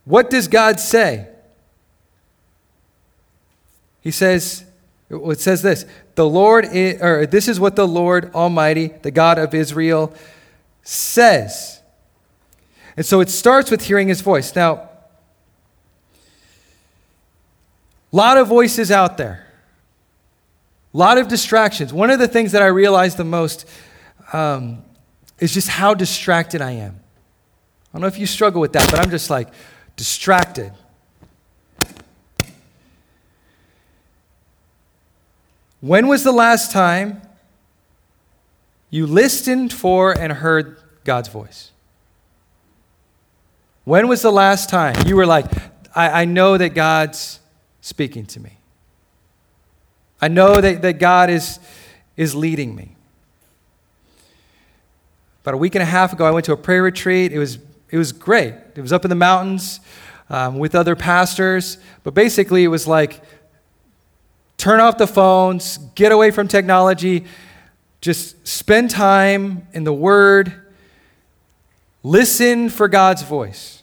[0.04, 1.28] what does God say?
[4.06, 4.64] He says,
[5.10, 9.36] it says this the Lord, is, or this is what the Lord Almighty, the God
[9.36, 10.14] of Israel,
[10.84, 11.82] says.
[12.96, 14.54] And so it starts with hearing his voice.
[14.54, 14.74] Now,
[18.12, 19.44] a lot of voices out there,
[20.94, 21.92] a lot of distractions.
[21.92, 23.68] One of the things that I realize the most
[24.32, 24.84] um,
[25.40, 27.00] is just how distracted I am.
[27.88, 29.48] I don't know if you struggle with that, but I'm just like
[29.96, 30.72] distracted.
[35.86, 37.22] When was the last time
[38.90, 41.70] you listened for and heard God's voice?
[43.84, 45.46] When was the last time you were like,
[45.94, 47.38] I, I know that God's
[47.82, 48.58] speaking to me?
[50.20, 51.60] I know that, that God is,
[52.16, 52.96] is leading me.
[55.44, 57.30] About a week and a half ago, I went to a prayer retreat.
[57.30, 58.54] It was, it was great.
[58.74, 59.78] It was up in the mountains
[60.30, 61.78] um, with other pastors.
[62.02, 63.22] But basically, it was like
[64.56, 67.24] turn off the phones, get away from technology,
[68.00, 70.52] just spend time in the Word,
[72.02, 73.82] listen for God's voice.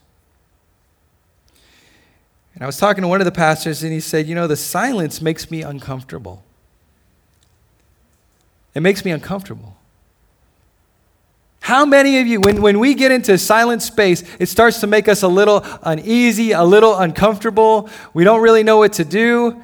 [2.53, 4.55] And I was talking to one of the pastors, and he said, You know, the
[4.55, 6.43] silence makes me uncomfortable.
[8.75, 9.75] It makes me uncomfortable.
[11.59, 15.07] How many of you, when, when we get into silent space, it starts to make
[15.07, 17.89] us a little uneasy, a little uncomfortable?
[18.13, 19.63] We don't really know what to do.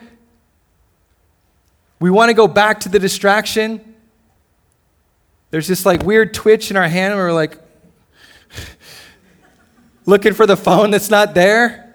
[2.00, 3.96] We want to go back to the distraction.
[5.52, 7.58] There's this like weird twitch in our hand where we're like
[10.06, 11.86] looking for the phone that's not there.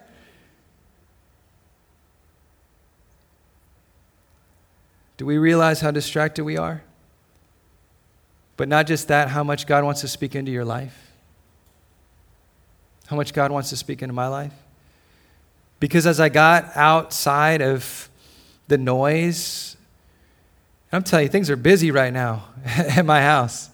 [5.17, 6.83] Do we realize how distracted we are?
[8.57, 11.13] But not just that, how much God wants to speak into your life?
[13.07, 14.53] How much God wants to speak into my life?
[15.81, 18.09] Because as I got outside of
[18.69, 19.74] the noise
[20.97, 23.71] I'm telling you, things are busy right now at my house.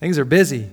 [0.00, 0.70] Things are busy.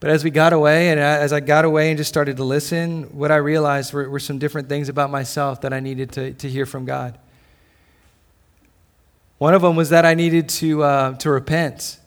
[0.00, 3.04] But as we got away, and as I got away and just started to listen,
[3.16, 6.48] what I realized were, were some different things about myself that I needed to, to
[6.48, 7.18] hear from God.
[9.36, 11.98] One of them was that I needed to, uh, to repent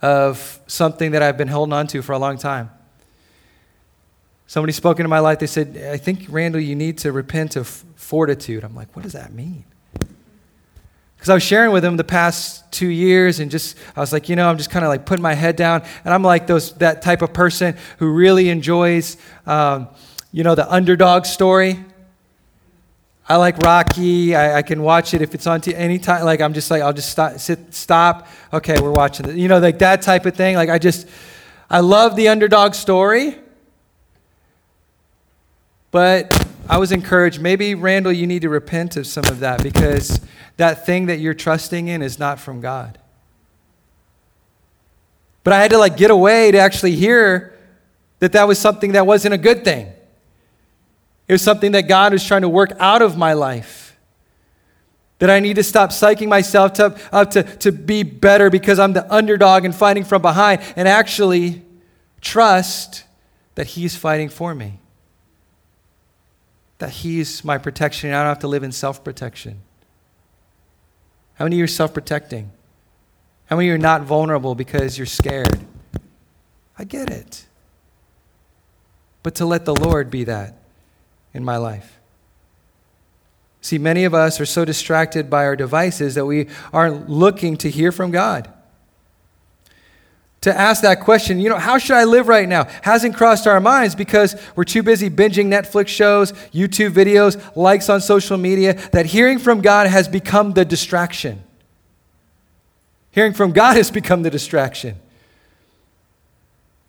[0.00, 2.70] of something that I've been holding on to for a long time.
[4.46, 7.66] Somebody spoke into my life, they said, I think, Randall, you need to repent of
[7.66, 8.64] fortitude.
[8.64, 9.64] I'm like, what does that mean?
[11.22, 14.28] Because I was sharing with him the past two years and just, I was like,
[14.28, 15.84] you know, I'm just kind of like putting my head down.
[16.04, 19.86] And I'm like those, that type of person who really enjoys, um,
[20.32, 21.78] you know, the underdog story.
[23.28, 24.34] I like Rocky.
[24.34, 26.24] I, I, can watch it if it's on t- any time.
[26.24, 28.26] Like I'm just like I'll just stop, sit, stop.
[28.52, 29.36] Okay, we're watching it.
[29.36, 30.56] You know, like that type of thing.
[30.56, 31.06] Like I just,
[31.70, 33.38] I love the underdog story.
[35.92, 36.41] But
[36.72, 37.38] I was encouraged.
[37.38, 40.22] Maybe Randall, you need to repent of some of that because
[40.56, 42.96] that thing that you're trusting in is not from God.
[45.44, 47.58] But I had to like get away to actually hear
[48.20, 49.92] that that was something that wasn't a good thing.
[51.28, 53.98] It was something that God was trying to work out of my life.
[55.18, 58.94] That I need to stop psyching myself to, up to, to be better because I'm
[58.94, 61.60] the underdog and fighting from behind, and actually
[62.22, 63.04] trust
[63.56, 64.78] that He's fighting for me.
[66.82, 69.60] That He's my protection, and I don't have to live in self protection.
[71.34, 72.50] How many of you are self protecting?
[73.46, 75.60] How many of you are not vulnerable because you're scared?
[76.76, 77.46] I get it.
[79.22, 80.56] But to let the Lord be that
[81.32, 82.00] in my life.
[83.60, 87.70] See, many of us are so distracted by our devices that we aren't looking to
[87.70, 88.52] hear from God.
[90.42, 92.66] To ask that question, you know, how should I live right now?
[92.82, 98.00] Hasn't crossed our minds because we're too busy binging Netflix shows, YouTube videos, likes on
[98.00, 101.44] social media, that hearing from God has become the distraction.
[103.12, 104.96] Hearing from God has become the distraction.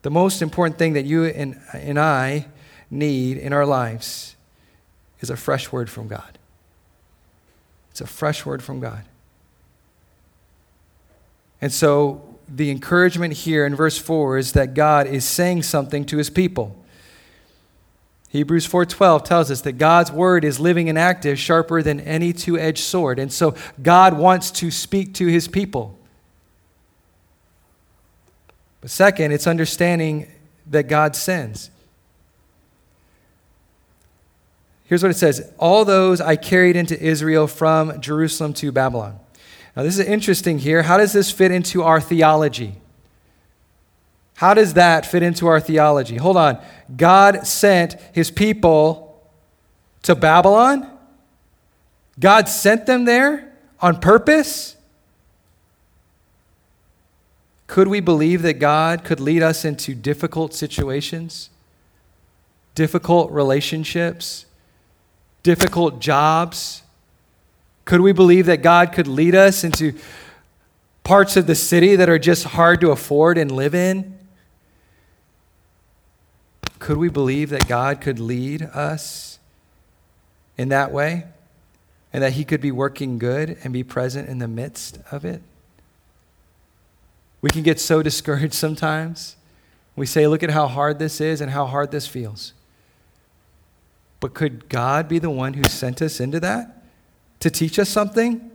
[0.02, 2.48] The most important thing that you and, and I
[2.90, 4.36] need in our lives
[5.20, 6.40] is a fresh word from God.
[7.92, 9.04] It's a fresh word from God.
[11.62, 16.18] And so the encouragement here in verse 4 is that God is saying something to
[16.18, 16.76] his people.
[18.30, 22.84] Hebrews 4:12 tells us that God's word is living and active, sharper than any two-edged
[22.84, 23.20] sword.
[23.20, 25.96] And so God wants to speak to his people.
[28.82, 30.32] But second, it's understanding
[30.66, 31.70] that God sends.
[34.86, 39.20] Here's what it says All those I carried into Israel from Jerusalem to Babylon.
[39.76, 40.84] Now, this is interesting here.
[40.84, 42.76] How does this fit into our theology?
[44.36, 46.18] How does that fit into our theology?
[46.18, 46.60] Hold on.
[46.96, 49.22] God sent his people
[50.04, 50.90] to Babylon?
[52.20, 54.76] God sent them there on purpose?
[57.68, 61.50] Could we believe that God could lead us into difficult situations,
[62.76, 64.46] difficult relationships,
[65.42, 66.83] difficult jobs?
[67.86, 69.94] Could we believe that God could lead us into
[71.04, 74.18] parts of the city that are just hard to afford and live in?
[76.80, 79.40] Could we believe that God could lead us
[80.58, 81.26] in that way
[82.12, 85.42] and that He could be working good and be present in the midst of it?
[87.42, 89.36] We can get so discouraged sometimes.
[89.96, 92.54] We say, look at how hard this is and how hard this feels.
[94.20, 96.83] But could God be the one who sent us into that
[97.44, 98.52] to teach us something?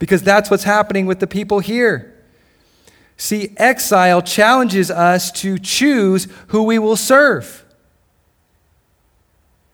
[0.00, 2.14] Because that's what's happening with the people here.
[3.16, 7.64] See, exile challenges us to choose who we will serve.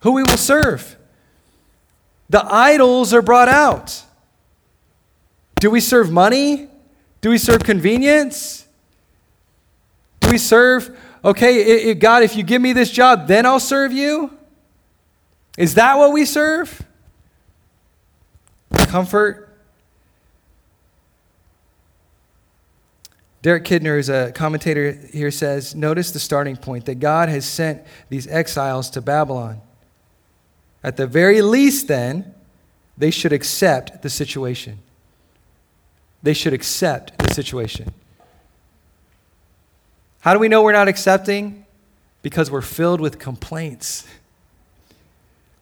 [0.00, 0.96] Who we will serve.
[2.28, 4.02] The idols are brought out.
[5.58, 6.68] Do we serve money?
[7.22, 8.66] Do we serve convenience?
[10.20, 13.58] Do we serve, okay, it, it, God, if you give me this job, then I'll
[13.58, 14.36] serve you?
[15.56, 16.85] Is that what we serve?
[18.84, 19.48] Comfort?
[23.42, 27.82] Derek Kidner, who's a commentator here, says Notice the starting point that God has sent
[28.08, 29.60] these exiles to Babylon.
[30.82, 32.34] At the very least, then,
[32.98, 34.80] they should accept the situation
[36.26, 37.94] they should accept the situation.
[40.20, 41.64] How do we know we're not accepting?
[42.20, 44.08] Because we're filled with complaints.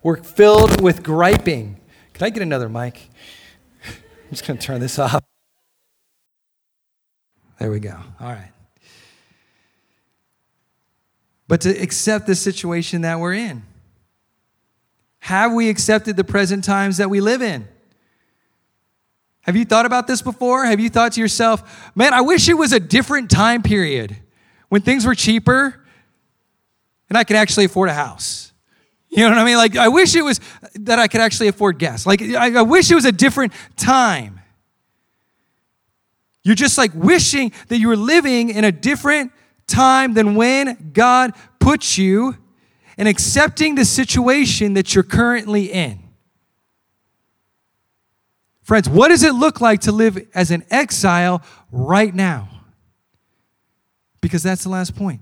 [0.03, 1.77] We're filled with griping.
[2.15, 3.11] Can I get another mic?
[3.87, 5.23] I'm just going to turn this off.
[7.59, 7.97] There we go.
[8.21, 8.53] All right.
[11.47, 13.65] But to accept the situation that we're in.
[15.19, 17.67] Have we accepted the present times that we live in?
[19.43, 20.65] Have you thought about this before?
[20.65, 24.17] Have you thought to yourself, man, I wish it was a different time period
[24.69, 25.85] when things were cheaper
[27.09, 28.54] and I could actually afford a house?
[29.15, 29.57] You know what I mean?
[29.57, 30.41] Like, I wish it was
[30.75, 32.05] that I could actually afford gas.
[32.05, 34.41] Like, I, I wish it was a different time.
[36.43, 39.31] You're just like wishing that you were living in a different
[39.69, 42.37] time than when God puts you
[42.99, 46.01] and accepting the situation that you're currently in.
[48.63, 52.49] Friends, what does it look like to live as an exile right now?
[54.21, 55.21] Because that's the last point.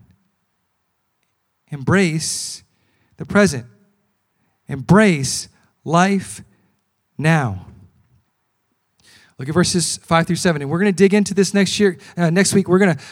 [1.68, 2.62] Embrace
[3.16, 3.66] the present,
[4.68, 5.48] embrace
[5.84, 6.42] life
[7.18, 7.66] now.
[9.38, 10.62] Look at verses 5 through 7.
[10.62, 12.68] And we're going to dig into this next year, uh, next week.
[12.68, 13.02] We're going to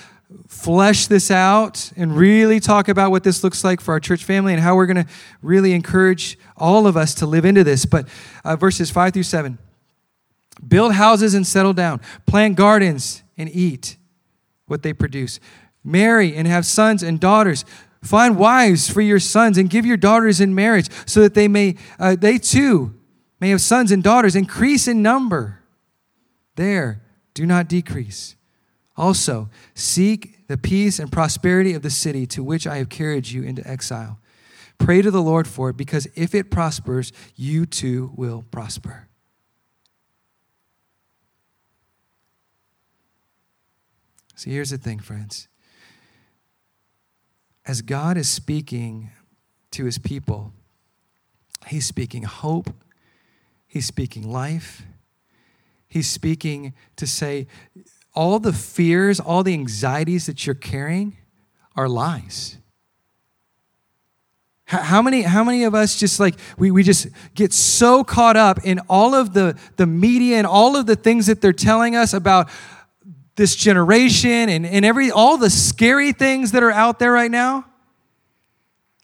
[0.47, 4.53] flesh this out and really talk about what this looks like for our church family
[4.53, 5.11] and how we're going to
[5.43, 7.85] really encourage all of us to live into this.
[7.85, 8.09] But
[8.45, 9.59] uh, verses 5 through 7.
[10.67, 12.01] Build houses and settle down.
[12.27, 13.97] Plant gardens and eat
[14.67, 15.41] what they produce.
[15.83, 17.65] Marry and have sons and daughters.
[18.03, 21.77] Find wives for your sons and give your daughters in marriage so that they may,
[21.99, 22.95] uh, they too
[23.41, 24.35] may have sons and daughters.
[24.35, 25.61] Increase in number.
[26.57, 27.03] There,
[27.35, 28.37] do not decrease.
[28.97, 33.43] Also, seek the peace and prosperity of the city to which I have carried you
[33.43, 34.19] into exile.
[34.79, 39.09] Pray to the Lord for it, because if it prospers, you too will prosper.
[44.35, 45.49] See, here's the thing, friends
[47.67, 49.11] as God is speaking
[49.73, 50.53] to his people,
[51.67, 52.71] he's speaking hope,
[53.67, 54.83] he's speaking life,
[55.89, 57.47] he's speaking to say,
[58.15, 61.17] all the fears, all the anxieties that you're carrying
[61.77, 62.57] are lies.
[64.65, 68.65] How many, how many of us just like, we, we just get so caught up
[68.65, 72.13] in all of the, the media and all of the things that they're telling us
[72.13, 72.49] about
[73.41, 77.65] this generation and, and every all the scary things that are out there right now?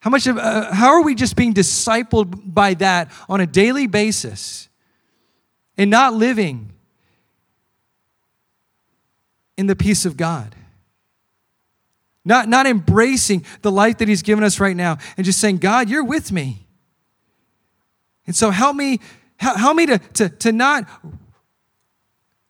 [0.00, 3.86] How much of uh, how are we just being discipled by that on a daily
[3.86, 4.68] basis
[5.78, 6.70] and not living
[9.56, 10.54] in the peace of God?
[12.22, 15.88] Not, not embracing the life that He's given us right now and just saying, God,
[15.88, 16.66] you're with me.
[18.26, 19.00] And so help me,
[19.38, 20.86] help me to, to, to not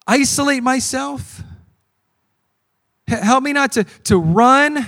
[0.04, 1.44] isolate myself
[3.08, 4.86] Help me not to, to run,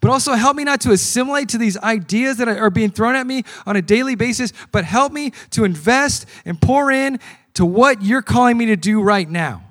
[0.00, 3.26] but also help me not to assimilate to these ideas that are being thrown at
[3.26, 7.18] me on a daily basis, but help me to invest and pour in
[7.54, 9.62] to what you're calling me to do right now.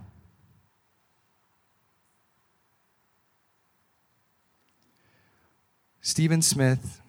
[6.01, 7.01] Stephen Smith,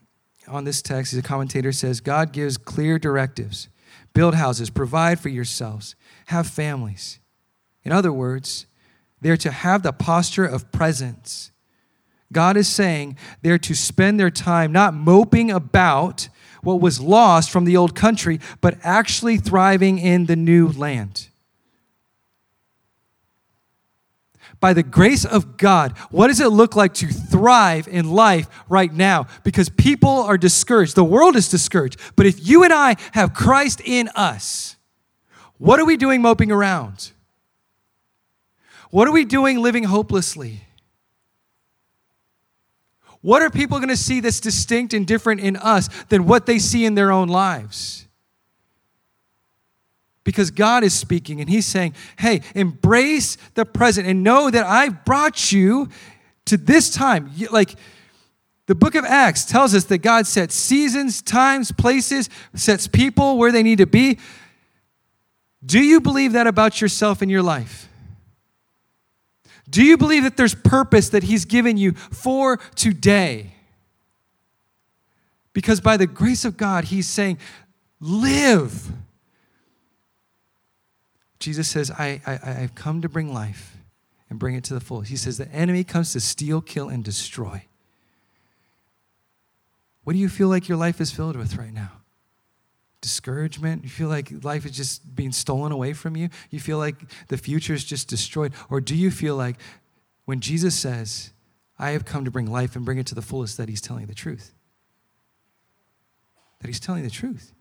[0.48, 3.68] on this text, he's a commentator, says God gives clear directives
[4.14, 5.94] build houses, provide for yourselves,
[6.26, 7.18] have families.
[7.84, 8.66] In other words,
[9.26, 11.50] they're to have the posture of presence.
[12.32, 16.28] God is saying they're to spend their time not moping about
[16.62, 21.28] what was lost from the old country, but actually thriving in the new land.
[24.60, 28.92] By the grace of God, what does it look like to thrive in life right
[28.92, 29.26] now?
[29.42, 30.94] Because people are discouraged.
[30.94, 32.00] The world is discouraged.
[32.14, 34.76] But if you and I have Christ in us,
[35.58, 37.10] what are we doing moping around?
[38.90, 40.62] What are we doing living hopelessly?
[43.20, 46.58] What are people going to see that's distinct and different in us than what they
[46.58, 48.06] see in their own lives?
[50.22, 55.04] Because God is speaking and He's saying, hey, embrace the present and know that I've
[55.04, 55.88] brought you
[56.46, 57.32] to this time.
[57.50, 57.74] Like,
[58.66, 63.52] the book of Acts tells us that God sets seasons, times, places, sets people where
[63.52, 64.18] they need to be.
[65.64, 67.88] Do you believe that about yourself in your life?
[69.68, 73.52] Do you believe that there's purpose that He's given you for today?
[75.52, 77.38] Because by the grace of God, He's saying,
[78.00, 78.88] live.
[81.38, 83.76] Jesus says, I, I, I've come to bring life
[84.28, 85.00] and bring it to the full.
[85.00, 87.64] He says, the enemy comes to steal, kill, and destroy.
[90.04, 91.92] What do you feel like your life is filled with right now?
[93.06, 93.84] Discouragement?
[93.84, 96.28] You feel like life is just being stolen away from you?
[96.50, 96.96] You feel like
[97.28, 98.52] the future is just destroyed?
[98.68, 99.56] Or do you feel like
[100.24, 101.30] when Jesus says,
[101.78, 104.06] I have come to bring life and bring it to the fullest, that he's telling
[104.06, 104.52] the truth?
[106.60, 107.52] That he's telling the truth.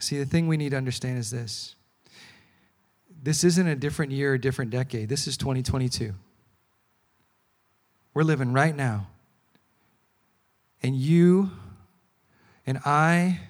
[0.00, 1.76] See, the thing we need to understand is this
[3.22, 5.08] this isn't a different year, a different decade.
[5.08, 6.12] This is 2022.
[8.14, 9.08] We're living right now
[10.82, 11.50] and you
[12.66, 13.40] and I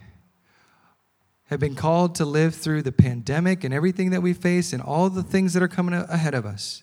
[1.46, 5.08] have been called to live through the pandemic and everything that we face and all
[5.08, 6.82] the things that are coming ahead of us.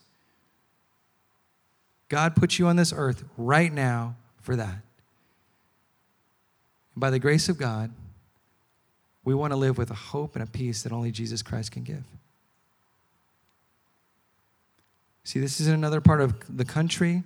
[2.09, 4.75] God put you on this earth right now for that.
[6.93, 7.91] And by the grace of God,
[9.25, 11.83] we want to live with a hope and a peace that only Jesus Christ can
[11.83, 12.03] give.
[15.23, 17.23] See, this is another part of the country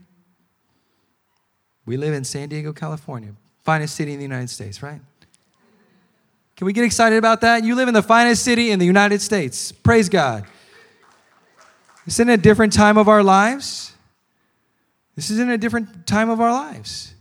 [1.88, 3.32] we live in San Diego, California,
[3.64, 5.00] finest city in the United States, right?
[6.58, 7.64] Can we get excited about that?
[7.64, 9.72] You live in the finest city in the United States.
[9.72, 10.46] Praise God.
[12.06, 13.94] This isn't a different time of our lives.
[15.16, 17.14] This isn't a different time of our lives.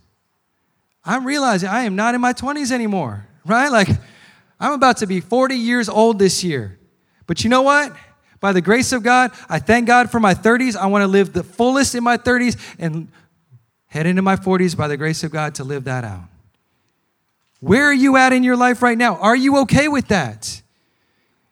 [1.05, 3.71] I'm realizing I am not in my 20s anymore, right?
[3.71, 3.87] Like,
[4.59, 6.77] I'm about to be 40 years old this year.
[7.25, 7.95] But you know what?
[8.39, 10.75] By the grace of God, I thank God for my 30s.
[10.75, 13.07] I want to live the fullest in my 30s and
[13.97, 16.25] head into my 40s by the grace of God to live that out.
[17.59, 19.15] Where are you at in your life right now?
[19.15, 20.61] Are you okay with that?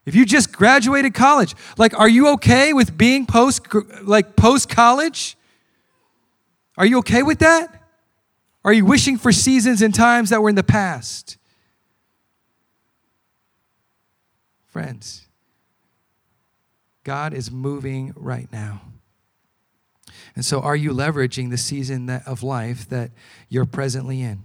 [0.06, 3.66] If you just graduated college, like, are you okay with being post,
[4.04, 5.36] like, post college?
[6.78, 7.82] Are you okay with that?
[8.64, 11.38] Are you wishing for seasons and times that were in the past?
[14.68, 15.26] Friends,
[17.04, 18.82] God is moving right now.
[20.36, 23.12] And so, are you leveraging the season that, of life that
[23.48, 24.44] you're presently in?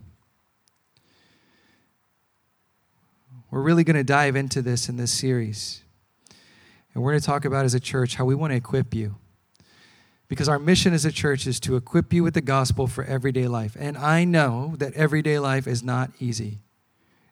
[3.50, 5.82] We're really going to dive into this in this series.
[6.94, 9.16] And we're going to talk about as a church how we want to equip you.
[10.28, 13.48] Because our mission as a church is to equip you with the gospel for everyday
[13.48, 13.76] life.
[13.78, 16.60] And I know that everyday life is not easy.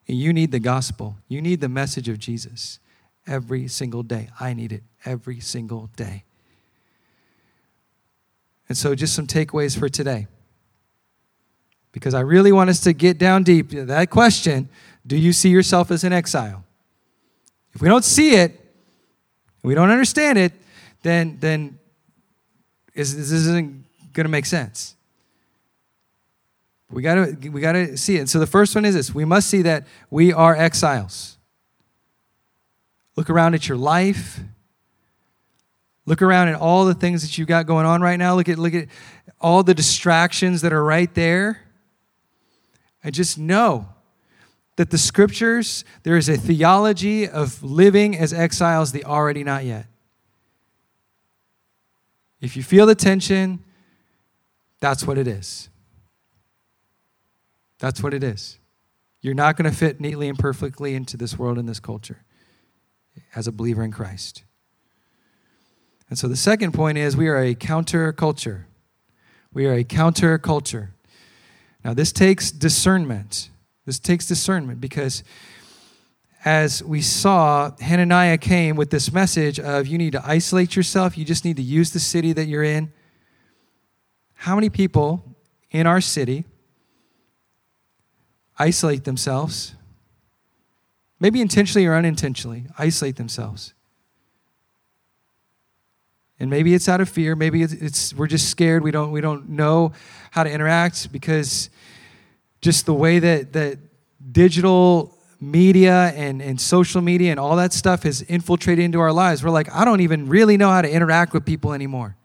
[0.08, 2.80] And you need the gospel, you need the message of Jesus
[3.26, 4.30] every single day.
[4.40, 6.24] I need it every single day.
[8.68, 10.26] And so, just some takeaways for today.
[11.92, 13.70] Because I really want us to get down deep.
[13.70, 14.68] That question
[15.06, 16.64] do you see yourself as an exile?
[17.72, 18.60] If we don't see it,
[19.62, 20.52] we don't understand it,
[21.02, 21.78] then, then
[22.94, 24.96] this isn't going to make sense.
[26.90, 28.28] We got to we got to see it.
[28.28, 31.36] So the first one is this: we must see that we are exiles.
[33.14, 34.40] Look around at your life.
[36.08, 38.34] Look around at all the things that you've got going on right now.
[38.34, 38.88] Look at look at
[39.42, 41.60] all the distractions that are right there.
[43.04, 43.90] And just know
[44.76, 49.86] that the scriptures, there is a theology of living as exiles, the already not yet.
[52.40, 53.62] If you feel the tension,
[54.80, 55.68] that's what it is.
[57.80, 58.58] That's what it is.
[59.20, 62.24] You're not going to fit neatly and perfectly into this world and this culture
[63.34, 64.44] as a believer in Christ.
[66.08, 68.66] And so the second point is we are a counter culture.
[69.52, 70.90] We are a counter culture.
[71.84, 73.50] Now, this takes discernment.
[73.86, 75.22] This takes discernment because
[76.44, 81.24] as we saw, Hananiah came with this message of you need to isolate yourself, you
[81.24, 82.92] just need to use the city that you're in.
[84.34, 85.36] How many people
[85.70, 86.44] in our city
[88.58, 89.74] isolate themselves?
[91.18, 93.74] Maybe intentionally or unintentionally, isolate themselves.
[96.40, 99.20] And maybe it's out of fear, maybe it's, it's we're just scared, we don't we
[99.20, 99.92] don't know
[100.30, 101.70] how to interact because
[102.60, 103.78] just the way that, that
[104.32, 109.44] digital media and, and social media and all that stuff has infiltrated into our lives,
[109.44, 112.16] we're like, I don't even really know how to interact with people anymore.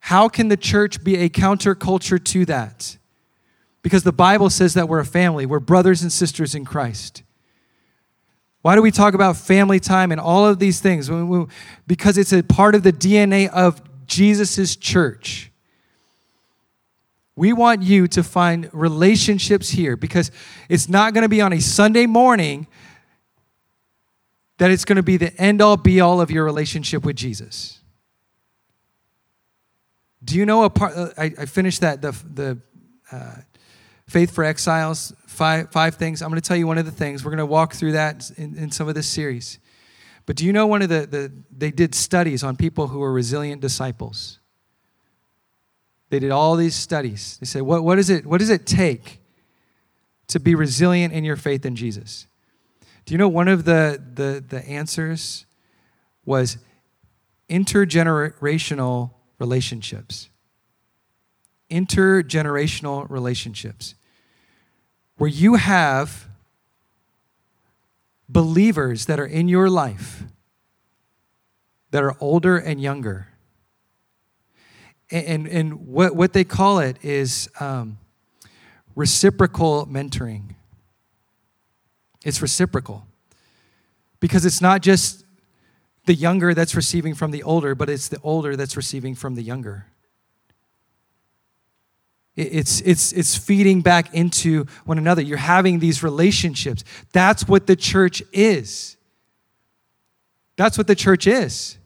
[0.00, 2.96] How can the church be a counterculture to that?
[3.82, 7.22] Because the Bible says that we're a family, we're brothers and sisters in Christ.
[8.62, 11.10] Why do we talk about family time and all of these things?
[11.86, 15.52] Because it's a part of the DNA of Jesus' church.
[17.36, 20.32] We want you to find relationships here because
[20.68, 22.66] it's not going to be on a Sunday morning
[24.58, 27.78] that it's going to be the end all be all of your relationship with Jesus.
[30.24, 30.96] Do you know a part?
[30.96, 32.58] Uh, I, I finished that the the
[33.12, 33.36] uh,
[34.08, 36.20] faith for exiles five five things.
[36.20, 37.24] I'm going to tell you one of the things.
[37.24, 39.60] We're going to walk through that in, in some of this series.
[40.26, 43.12] But do you know one of the, the they did studies on people who were
[43.12, 44.40] resilient disciples.
[46.10, 47.36] They did all these studies.
[47.38, 49.20] They said, what, what, is it, what does it take
[50.28, 52.26] to be resilient in your faith in Jesus?
[53.04, 55.46] Do you know one of the, the, the answers
[56.24, 56.58] was
[57.48, 60.28] intergenerational relationships?
[61.70, 63.94] Intergenerational relationships.
[65.16, 66.28] Where you have
[68.28, 70.22] believers that are in your life
[71.90, 73.28] that are older and younger
[75.10, 77.98] and, and what, what they call it is um,
[78.94, 80.54] reciprocal mentoring.
[82.24, 83.06] It's reciprocal
[84.20, 85.24] because it's not just
[86.04, 89.42] the younger that's receiving from the older, but it's the older that's receiving from the
[89.42, 89.86] younger.
[92.38, 95.20] It's, it's, it's feeding back into one another.
[95.20, 96.84] You're having these relationships.
[97.12, 98.96] That's what the church is.
[100.56, 101.78] That's what the church is.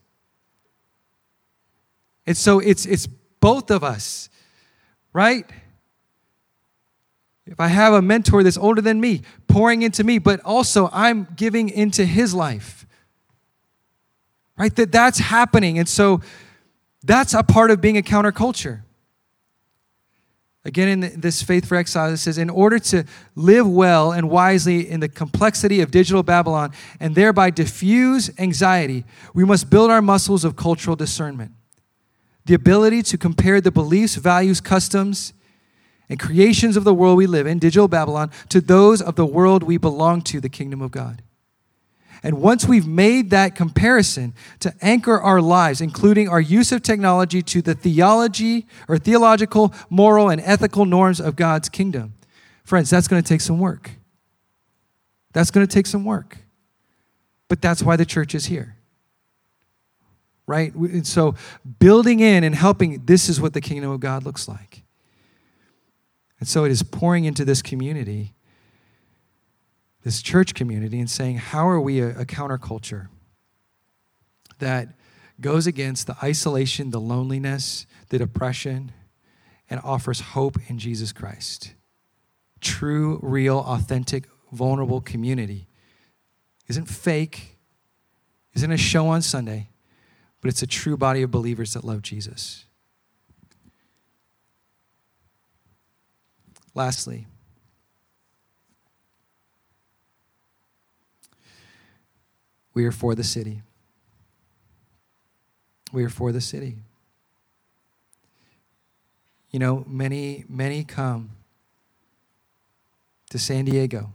[2.26, 3.06] And so it's, it's
[3.40, 4.28] both of us,
[5.14, 5.50] right?
[7.46, 11.28] If I have a mentor that's older than me, pouring into me, but also I'm
[11.34, 12.86] giving into his life,
[14.58, 14.74] right?
[14.76, 15.78] That that's happening.
[15.78, 16.20] And so
[17.02, 18.82] that's a part of being a counterculture.
[20.64, 23.04] Again, in this Faith for Exile, it says, in order to
[23.34, 29.04] live well and wisely in the complexity of digital Babylon and thereby diffuse anxiety,
[29.34, 31.52] we must build our muscles of cultural discernment
[32.44, 35.32] the ability to compare the beliefs, values, customs,
[36.08, 39.62] and creations of the world we live in, digital Babylon, to those of the world
[39.62, 41.22] we belong to, the kingdom of God.
[42.22, 47.42] And once we've made that comparison to anchor our lives, including our use of technology
[47.42, 52.14] to the theology or theological, moral, and ethical norms of God's kingdom,
[52.64, 53.90] friends, that's going to take some work.
[55.32, 56.38] That's going to take some work.
[57.48, 58.76] But that's why the church is here.
[60.46, 60.72] Right?
[60.74, 61.34] And so,
[61.78, 64.82] building in and helping, this is what the kingdom of God looks like.
[66.38, 68.34] And so, it is pouring into this community
[70.02, 73.08] this church community and saying, how are we a, a counterculture
[74.58, 74.88] that
[75.40, 78.92] goes against the isolation, the loneliness, the depression,
[79.70, 81.74] and offers hope in Jesus Christ?
[82.60, 85.66] True, real, authentic, vulnerable community.
[86.68, 87.58] Isn't fake,
[88.54, 89.70] isn't a show on Sunday,
[90.40, 92.64] but it's a true body of believers that love Jesus.
[96.74, 97.26] Lastly,
[102.74, 103.62] We are for the city.
[105.92, 106.76] We are for the city.
[109.50, 111.30] You know, many, many come
[113.30, 114.12] to San Diego.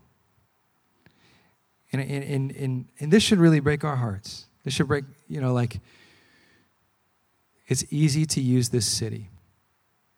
[1.92, 4.48] And, and, and, and, and this should really break our hearts.
[4.64, 5.80] This should break, you know, like,
[7.68, 9.30] it's easy to use this city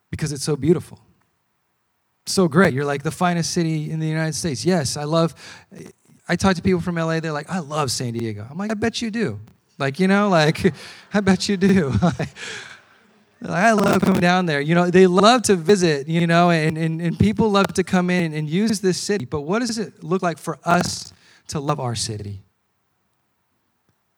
[0.09, 0.99] because it's so beautiful.
[2.25, 2.73] So great.
[2.73, 4.63] You're like the finest city in the United States.
[4.63, 5.33] Yes, I love
[6.29, 8.45] I talk to people from LA, they're like, I love San Diego.
[8.47, 9.39] I'm like, I bet you do.
[9.79, 10.73] Like, you know, like,
[11.13, 11.91] I bet you do.
[13.47, 14.61] I love coming down there.
[14.61, 18.11] You know, they love to visit, you know, and, and, and people love to come
[18.11, 19.25] in and use this city.
[19.25, 21.13] But what does it look like for us
[21.47, 22.43] to love our city?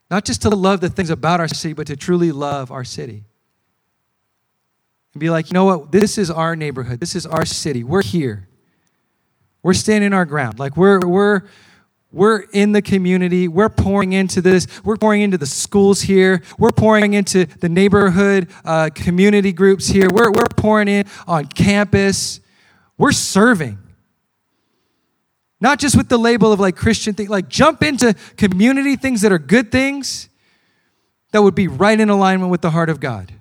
[0.09, 3.23] Not just to love the things about our city, but to truly love our city.
[5.13, 5.91] And be like, you know what?
[5.93, 6.99] This is our neighborhood.
[6.99, 7.85] This is our city.
[7.85, 8.49] We're here.
[9.63, 10.59] We're standing our ground.
[10.59, 11.43] Like, we're, we're,
[12.11, 13.47] we're in the community.
[13.47, 14.67] We're pouring into this.
[14.83, 16.41] We're pouring into the schools here.
[16.59, 20.09] We're pouring into the neighborhood uh, community groups here.
[20.11, 22.41] We're, we're pouring in on campus.
[22.97, 23.77] We're serving.
[25.61, 29.31] Not just with the label of like Christian things, like jump into community things that
[29.31, 30.27] are good things
[31.31, 33.31] that would be right in alignment with the heart of God.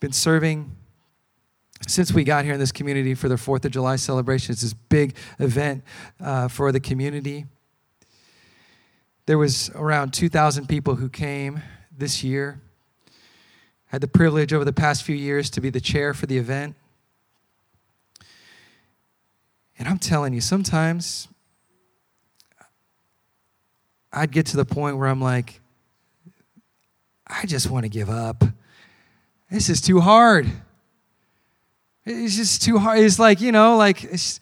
[0.00, 0.74] Been serving
[1.86, 4.52] since we got here in this community for the Fourth of July celebration.
[4.52, 5.84] It's this big event
[6.20, 7.46] uh, for the community.
[9.26, 11.62] There was around 2,000 people who came
[11.96, 12.60] this year.
[13.08, 13.12] I
[13.86, 16.76] Had the privilege over the past few years to be the chair for the event.
[19.78, 21.28] And I'm telling you, sometimes
[24.12, 25.60] I'd get to the point where I'm like,
[27.26, 28.44] I just want to give up.
[29.50, 30.50] This is too hard.
[32.06, 32.98] It's just too hard.
[32.98, 34.40] It's like, you know, like it's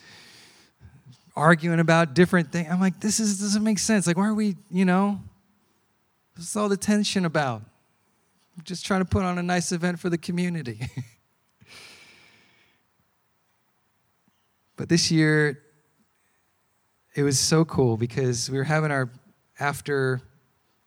[1.36, 2.68] arguing about different things.
[2.70, 4.06] I'm like, this is, doesn't make sense.
[4.06, 5.20] Like, why are we, you know,
[6.34, 7.62] what's all the tension about?
[8.56, 10.80] I'm just trying to put on a nice event for the community.
[14.76, 15.62] but this year,
[17.14, 19.10] it was so cool because we were having our
[19.60, 20.20] after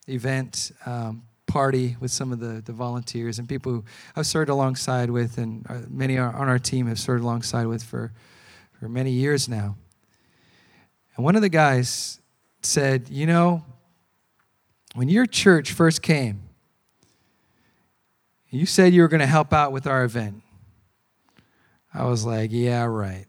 [0.08, 1.24] event um,
[1.56, 5.66] party with some of the, the volunteers and people who I've served alongside with, and
[5.70, 8.12] uh, many on our team have served alongside with for,
[8.78, 9.78] for many years now.
[11.16, 12.20] And one of the guys
[12.62, 13.64] said, You know,
[14.96, 16.42] when your church first came,
[18.50, 20.44] you said you were going to help out with our event.
[21.94, 23.28] I was like, Yeah, right.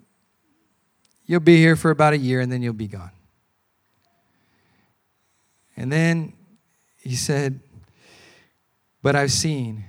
[1.26, 3.12] You'll be here for about a year and then you'll be gone.
[5.76, 6.32] And then
[6.96, 7.60] he said,
[9.06, 9.84] but I've seen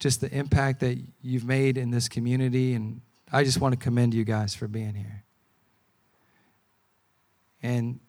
[0.00, 4.14] just the impact that you've made in this community, and I just want to commend
[4.14, 5.22] you guys for being here.
[7.62, 8.00] And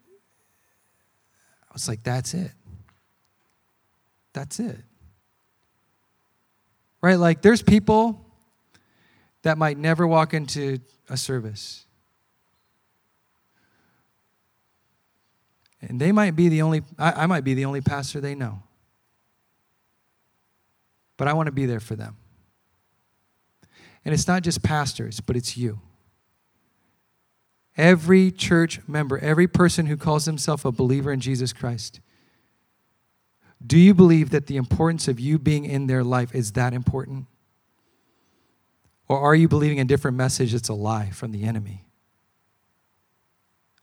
[1.70, 2.50] I was like, that's it.
[4.34, 4.80] That's it.
[7.00, 7.20] Right?
[7.20, 8.26] Like, there's people
[9.44, 10.80] that might never walk into
[11.10, 11.86] a service.
[15.80, 18.64] And they might be the only, I, I might be the only pastor they know
[21.24, 22.18] but I want to be there for them.
[24.04, 25.80] And it's not just pastors, but it's you.
[27.78, 32.02] Every church member, every person who calls himself a believer in Jesus Christ,
[33.66, 37.28] do you believe that the importance of you being in their life is that important?
[39.08, 41.86] Or are you believing a different message that's a lie from the enemy?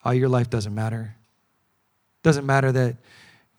[0.05, 1.17] Oh, your life doesn't matter.
[2.23, 2.99] Doesn't matter that,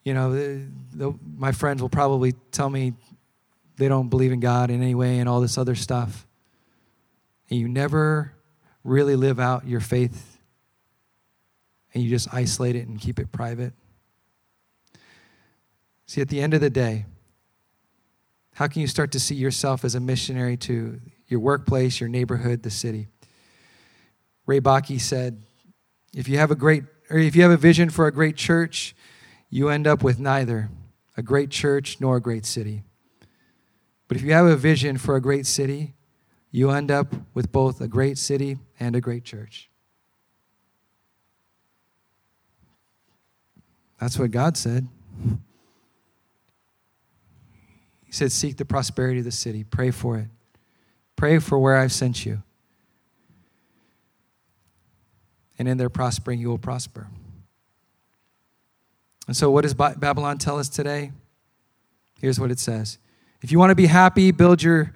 [0.03, 2.93] you know, the, the, my friends will probably tell me
[3.81, 6.27] they don't believe in God in any way and all this other stuff.
[7.49, 8.31] And you never
[8.83, 10.37] really live out your faith
[11.91, 13.73] and you just isolate it and keep it private?
[16.05, 17.05] See, at the end of the day,
[18.53, 22.61] how can you start to see yourself as a missionary to your workplace, your neighborhood,
[22.61, 23.07] the city?
[24.45, 25.41] Ray Bakke said,
[26.13, 28.95] if you have a great or if you have a vision for a great church,
[29.49, 30.69] you end up with neither
[31.17, 32.83] a great church nor a great city.
[34.11, 35.93] But if you have a vision for a great city,
[36.51, 39.69] you end up with both a great city and a great church.
[44.01, 44.85] That's what God said.
[48.03, 50.27] He said, Seek the prosperity of the city, pray for it,
[51.15, 52.43] pray for where I've sent you.
[55.57, 57.07] And in their prospering, you will prosper.
[59.27, 61.13] And so, what does Babylon tell us today?
[62.19, 62.97] Here's what it says
[63.41, 64.93] If you want to be happy, build your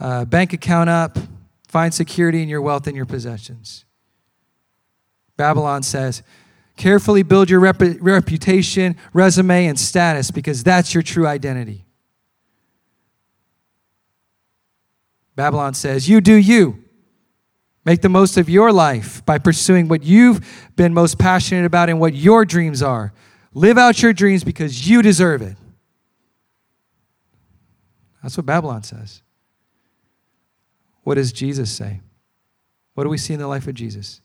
[0.00, 1.18] uh, bank account up,
[1.66, 3.84] find security in your wealth and your possessions.
[5.36, 6.22] Babylon says,
[6.76, 11.84] Carefully build your rep- reputation, resume, and status because that's your true identity.
[15.34, 16.84] Babylon says, You do you.
[17.84, 21.98] Make the most of your life by pursuing what you've been most passionate about and
[21.98, 23.12] what your dreams are.
[23.54, 25.56] Live out your dreams because you deserve it.
[28.28, 29.22] That's what Babylon says.
[31.02, 32.02] What does Jesus say?
[32.92, 34.20] What do we see in the life of Jesus?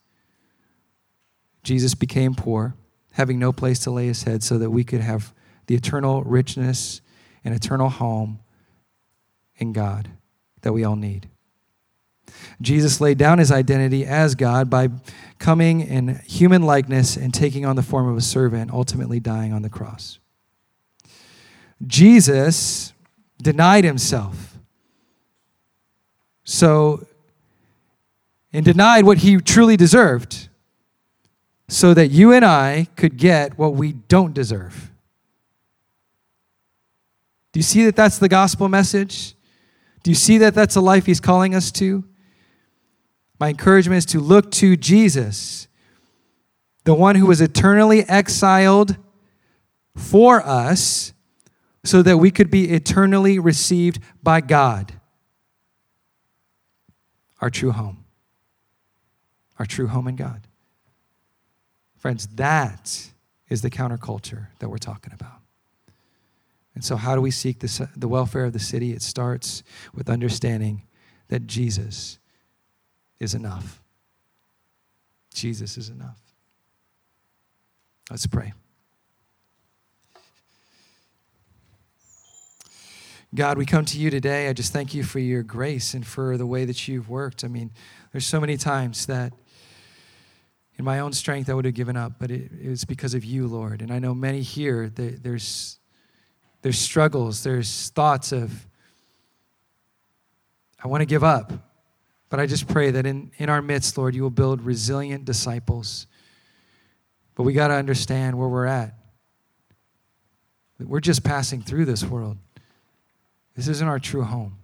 [1.64, 2.76] Jesus became poor,
[3.14, 5.34] having no place to lay his head, so that we could have
[5.68, 7.00] the eternal richness
[7.46, 8.40] and eternal home
[9.56, 10.10] in God
[10.64, 11.30] that we all need.
[12.62, 14.90] Jesus laid down his identity as God by
[15.40, 19.62] coming in human likeness and taking on the form of a servant, ultimately dying on
[19.62, 20.20] the cross.
[21.88, 22.93] Jesus
[23.44, 24.58] denied himself.
[26.44, 27.06] So,
[28.52, 30.50] and denied what he truly deserved
[31.68, 34.92] so that you and I could get what we don't deserve.
[37.52, 39.36] Do you see that that's the gospel message?
[40.04, 42.04] Do you see that that's a life he's calling us to?
[43.40, 45.68] My encouragement is to look to Jesus,
[46.84, 48.98] the one who was eternally exiled
[49.96, 51.14] for us
[51.84, 54.94] so that we could be eternally received by God.
[57.42, 58.06] Our true home.
[59.60, 60.48] Our true home in God.
[61.98, 63.12] Friends, that
[63.50, 65.42] is the counterculture that we're talking about.
[66.76, 68.94] And so, how do we seek the, the welfare of the city?
[68.94, 69.64] It starts
[69.94, 70.84] with understanding
[71.28, 72.18] that Jesus
[73.20, 73.82] is enough.
[75.34, 76.20] Jesus is enough.
[78.10, 78.54] Let's pray.
[83.36, 84.48] God, we come to you today.
[84.48, 87.44] I just thank you for your grace and for the way that you've worked.
[87.44, 87.72] I mean,
[88.12, 89.34] there's so many times that
[90.78, 93.26] in my own strength, I would have given up, but it, it was because of
[93.26, 93.82] you, Lord.
[93.82, 95.80] And I know many here, there's,
[96.62, 98.68] there's struggles, there's thoughts of,
[100.84, 101.54] I want to give up.
[102.30, 106.06] But I just pray that in, in our midst, Lord, you will build resilient disciples.
[107.34, 108.94] But we got to understand where we're at.
[110.80, 112.38] We're just passing through this world.
[113.56, 114.58] This isn't our true home.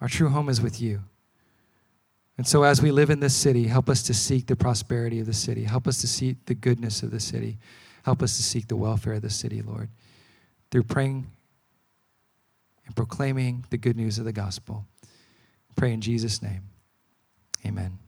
[0.00, 1.00] Our true home is with you.
[2.36, 5.26] And so, as we live in this city, help us to seek the prosperity of
[5.26, 5.64] the city.
[5.64, 7.58] Help us to seek the goodness of the city.
[8.04, 9.88] Help us to seek the welfare of the city, Lord,
[10.70, 11.26] through praying
[12.86, 14.86] and proclaiming the good news of the gospel.
[15.74, 16.62] Pray in Jesus' name.
[17.66, 17.98] Amen.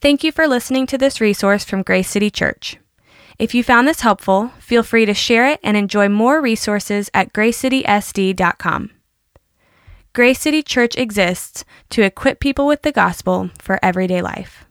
[0.00, 2.76] Thank you for listening to this resource from Grace City Church.
[3.38, 7.32] If you found this helpful, feel free to share it and enjoy more resources at
[7.32, 8.90] gracecitysd.com.
[10.12, 14.64] Grace City Church exists to equip people with the gospel for everyday life.